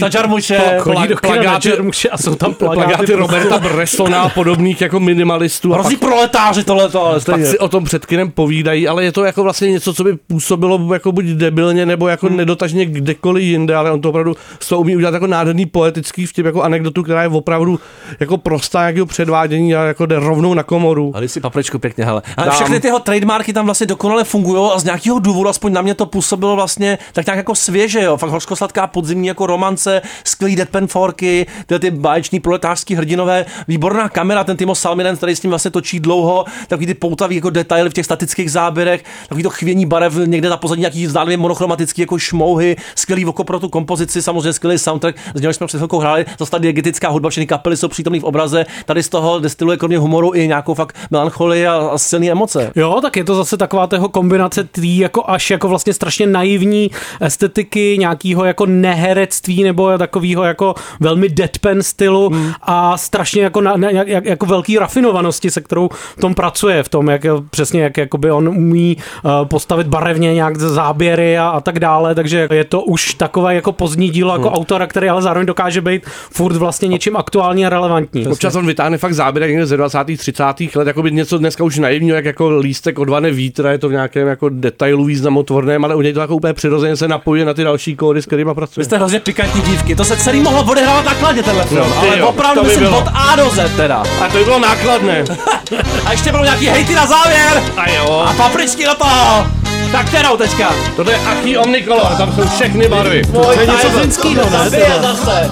[0.00, 3.12] na Jarmuše, pla- chodí do kina na plagáty- Jarmuše a jsou tam plagáty plagáty.
[3.12, 5.72] Roberta Bressona a podobných jako minimalistů.
[5.72, 7.46] A Hrozí pak- proletáři tohleto, ale pak stejně.
[7.46, 10.92] si o tom před kinem povídají, ale je to jako vlastně něco, co by působilo
[10.94, 12.36] jako buď debilně, nebo jako hmm.
[12.36, 16.46] nedotažně kdekoliv jinde, ale on to opravdu z toho umí udělat jako nádherný poetický vtip,
[16.46, 16.62] jako
[16.92, 17.80] anekdotu, která je opravdu
[18.20, 21.12] jako prostá nějakého předvádění a jako jde rovnou na komoru.
[21.14, 22.22] A dej si papričku pěkně, hele.
[22.36, 22.54] Ale Dám.
[22.54, 25.94] všechny ty jeho trademarky tam vlastně dokonale fungují a z nějakého důvodu, aspoň na mě
[25.94, 28.16] to působilo vlastně tak nějak jako svěže, jo.
[28.16, 34.44] Fakt hořkosladká podzimní jako romance, skvělý deadpan forky, tyhle ty báječní proletářský hrdinové, výborná kamera,
[34.44, 37.92] ten Timo Salminen, který s tím vlastně točí dlouho, takový ty poutavý jako detaily v
[37.92, 42.76] těch statických záběrech, takový to chvění barev někde na pozadí nějaký zdánlivě monochromatický jako šmouhy,
[42.94, 46.50] skvělý oko pro tu kompozici, samozřejmě skvělý soundtrack, z něhož jsme před chvilkou hráli, zase
[46.50, 50.34] ta diegetická hudba, všechny kapely jsou přítomný v obraze, tady z toho destiluje kromě humoru
[50.34, 52.72] i nějakou fakt melancholii a, a silné emoce.
[52.76, 56.90] Jo, tak je to zase taková tého kombinace tý jako až jako vlastně strašně naivní
[57.20, 62.52] estetiky, nějakého jako neherectví nebo takového jako velmi deadpan stylu hmm.
[62.62, 66.88] a strašně jako, na, na, jak, jako velký rafinovanosti, se kterou v tom pracuje, v
[66.88, 71.78] tom, jak přesně jak jakoby on umí uh, postavit barevně nějak záběry a, a tak
[71.78, 74.58] dále, takže je to už takové jako pozdní dílo jako Hmm.
[74.58, 78.26] autora, který ale zároveň dokáže být furt vlastně vlastně něčím aktuální a relevantní.
[78.26, 79.98] Občas on vytáhne fakt záběr někde ze 20.
[80.16, 80.42] 30.
[80.76, 83.88] let, jako by něco dneska už naivního, jak jako lístek od vane vítr, je to
[83.88, 87.54] v nějakém jako detailu významotvorném, ale u něj to jako úplně přirozeně se napojuje na
[87.54, 88.82] ty další kódy, s kterými pracuje.
[88.82, 92.08] Vy jste hrozně pikantní dívky, to se celý mohlo odehrávat takladně tenhle film, No, ty
[92.08, 92.98] ale jo, opravdu to by myslím bylo.
[92.98, 93.96] od A do Z teda.
[94.20, 95.24] A to by bylo nákladné.
[96.06, 97.62] A ještě budou nějaký hejty na závěr.
[97.76, 98.24] A jo.
[98.28, 99.61] A papričky do toho.
[99.92, 100.70] Tak kterou teďka?
[100.96, 103.22] To je Achý Omnicolor, tam jsou všechny barvy.
[103.32, 105.08] To je něco finskýho, ne, Zabije tohle?
[105.14, 105.50] zase.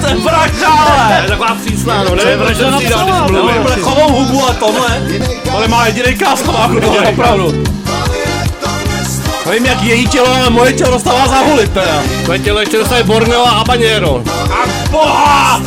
[0.00, 0.70] To je vražda,
[1.08, 3.62] To je taková přísná, no, To je nevím, proč dal, napsala, když no, mluvím.
[3.62, 5.02] bude chovou hubu a tohle.
[5.54, 7.64] Ale má jediný káskovák, to je opravdu.
[9.46, 12.02] Nevím, jak její tělo, ale moje tělo dostává zahulit teda.
[12.24, 14.22] Tvoje tělo ještě dostane Borneo a Habanero.
[14.52, 15.62] A boha!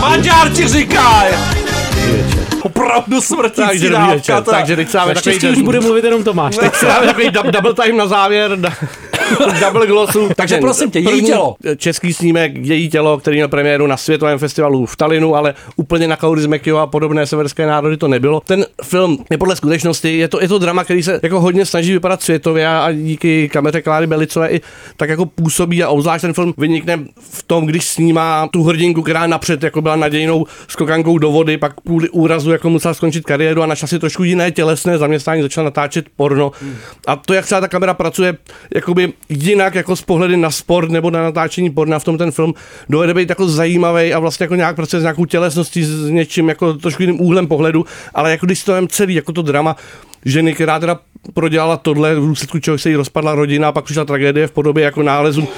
[0.00, 1.28] Maďar ti říkaj!
[2.62, 4.14] Opravdu smrtící Takže dávka.
[4.14, 4.56] večer, teda.
[4.58, 6.56] takže teď se dáme takový už bude mluvit jenom Tomáš.
[6.56, 8.58] Teď si dáme takový double time na závěr,
[9.60, 10.28] double glossu.
[10.36, 11.56] Takže prosím tě, její tělo.
[11.76, 16.16] Český snímek Její tělo, který měl premiéru na světovém festivalu v Talinu, ale úplně na
[16.16, 18.40] Kaurismäkio a podobné severské národy to nebylo.
[18.46, 21.92] Ten film je podle skutečnosti, je to, je to drama, který se jako hodně snaží
[21.92, 24.60] vypadat světově a díky kameře Kláry Belicové i
[24.96, 26.98] tak jako působí a obzvlášť ten film vynikne
[27.32, 31.80] v tom, když snímá tu hrdinku, která napřed jako byla nadějnou skokankou do vody, pak
[31.80, 36.06] kvůli úrazu jako musela skončit kariéru a našla si trošku jiné tělesné zaměstnání, začala natáčet
[36.16, 36.52] porno.
[37.06, 38.36] A to, jak třeba ta kamera pracuje
[38.74, 42.54] jakoby jinak jako z pohledy na sport nebo na natáčení porna v tom ten film
[42.88, 46.72] dovede být jako zajímavý a vlastně jako nějak pracuje s nějakou tělesností, s něčím jako
[46.74, 49.76] trošku jiným úhlem pohledu, ale jako když to celý, jako to drama
[50.24, 51.00] ženy, která teda
[51.34, 54.84] prodělala tohle, v důsledku čeho se jí rozpadla rodina, a pak přišla tragédie v podobě
[54.84, 55.48] jako nálezu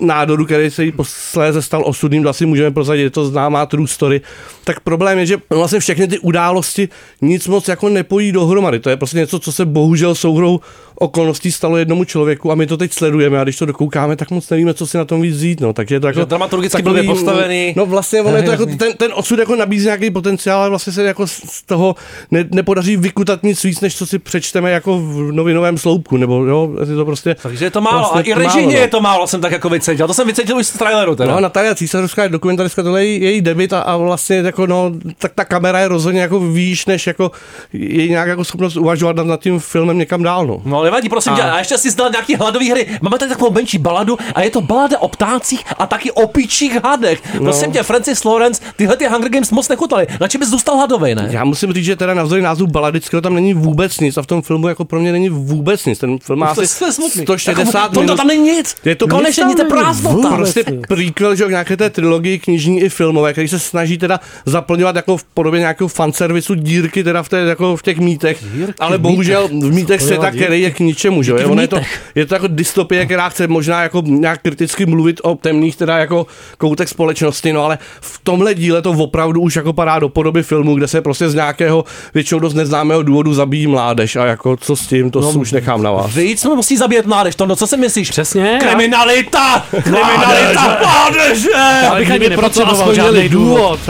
[0.00, 3.88] nádoru, který se jí posléze stal osudným, to asi můžeme prozradit, je to známá true
[3.88, 4.20] story.
[4.64, 6.88] Tak problém je, že vlastně všechny ty události
[7.22, 8.80] nic moc jako nepojí dohromady.
[8.80, 10.60] To je prostě něco, co se bohužel souhrou
[10.94, 14.50] okolností stalo jednomu člověku a my to teď sledujeme a když to dokoukáme, tak moc
[14.50, 15.60] nevíme, co si na tom víc vzít.
[15.60, 15.72] No.
[15.72, 17.74] Takže je to jako Takže dramaturgicky takový- blbě postavený.
[17.76, 20.92] No vlastně ono je to jako, ten, ten osud jako nabízí nějaký potenciál, ale vlastně
[20.92, 21.94] se jako z toho
[22.30, 26.70] ne, nepodaří vykutat nic víc, než co si přečteme jako v novinovém sloupku, nebo jo,
[26.90, 27.36] je to prostě...
[27.42, 27.98] Takže je to málo.
[27.98, 28.80] vlastně a i málo, režijně no.
[28.80, 30.06] je to málo, jsem tak jako vycítil.
[30.06, 31.34] To jsem vycítil už z traileru teda.
[31.34, 35.32] No, Natalia Císařovská je dokumentaristka, tohle je její, debit a, a, vlastně jako no, tak
[35.34, 37.30] ta kamera je rozhodně jako výš, než jako
[37.72, 40.62] její nějak jako schopnost uvažovat nad, nad tím filmem někam dál, no.
[40.64, 42.86] No nevadí, prosím A- tě, a ještě si zdal nějaký hladový hry.
[43.02, 46.84] Máme tady takovou menší baladu a je to balada o ptácích a taky o pičích
[46.84, 47.22] hadech.
[47.38, 50.06] Prosím tě, Francis Lawrence, tyhle ty Hunger Games moc nechutali.
[50.20, 51.28] Na čem bys zůstal hladový, ne?
[51.30, 54.42] Já musím říct, že teda navzdory názvu baladického tam není vůbec nic a v tom
[54.42, 55.98] filmu jako pro mě není vůbec nic.
[55.98, 57.22] Ten film má asi smutný.
[57.22, 58.12] 160 Jako, to- minut.
[58.12, 58.76] to tam není nic.
[58.84, 60.36] Je to Konečně nic, prázdnota.
[60.36, 65.16] Prostě prequel, že nějaké té trilogii knižní i filmové, který se snaží teda zaplňovat jako
[65.16, 68.44] v podobě nějakého fanservisu dírky teda v, té, jako v těch mítech,
[68.80, 71.56] ale bohužel v mítech světa, Zaplňovat který je k ničemu, že jo.
[71.60, 71.80] Je to,
[72.14, 76.26] je to jako dystopie, která chce možná jako nějak kriticky mluvit o temných teda jako
[76.58, 80.74] koutech společnosti, no ale v tomhle díle to opravdu už jako padá do podoby filmu,
[80.74, 81.84] kde se prostě z nějakého
[82.14, 85.82] většinou dost neznámého důvodu zabíjí mládež a jako co s tím, to no, už nechám
[85.82, 86.14] na vás.
[86.14, 88.10] Víc jsme musí zabíjet mládež, to, no co si myslíš?
[88.10, 88.58] Přesně.
[88.60, 89.66] Kriminalita!
[89.82, 90.78] Kriminalita!
[90.82, 91.54] Mládeže!
[91.90, 93.56] Ale bych ani nepotřeboval žádný důvod.
[93.56, 93.80] důvod,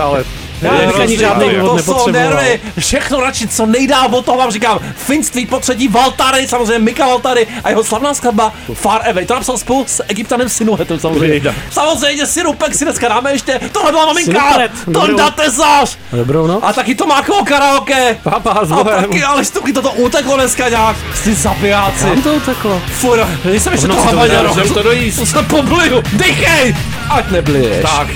[0.62, 4.50] Já bych ani žádný důvod To jsou nervy, všechno radši, co nejdál od toho vám
[4.50, 4.78] říkám.
[4.96, 9.26] Finství potředí Valtary, samozřejmě Mika Valtary a jeho slavná skladba Far Away.
[9.26, 11.54] To napsal spolu s Egyptanem Sinuhetem samozřejmě.
[11.70, 14.58] Samozřejmě Sinupek si dneska dáme ještě, tohle byla maminka.
[14.92, 15.98] Tonda Tesař.
[16.12, 16.60] Dobrou noc.
[16.62, 18.16] A taky to Mákovo karaoke.
[18.22, 19.04] Papa s A Bohem.
[19.04, 20.96] taky, ale štuky, toto uteklo dneska nějak.
[21.14, 22.04] Jsi zabijáci.
[22.04, 22.82] Kam to uteklo?
[22.92, 24.48] Fura, jsem ještě to habaněro.
[24.48, 25.18] Můžem to dojíst.
[25.18, 26.02] To se pobliju.
[26.12, 26.76] Dýchej!
[27.10, 27.82] Ať nebliješ.
[27.82, 28.08] Tak.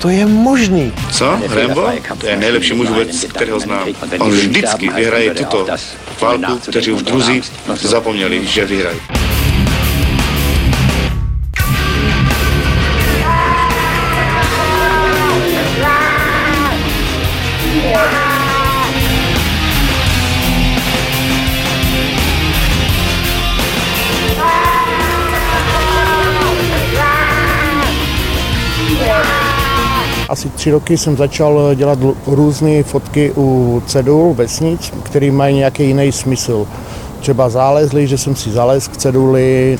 [0.00, 0.92] To je možný?
[1.12, 1.38] Co?
[1.48, 1.88] Rambo?
[2.18, 3.88] To je nejlepší muž vůbec, kterého znám.
[4.18, 5.66] On vždycky vyhraje tuto
[6.20, 7.42] válku, kteří už druzí
[7.74, 8.98] zapomněli, že vyhrají.
[30.30, 36.12] Asi tři roky jsem začal dělat různé fotky u cedul vesnic, které mají nějaký jiný
[36.12, 36.66] smysl.
[37.20, 39.78] Třeba zálezli, že jsem si zalez k ceduli,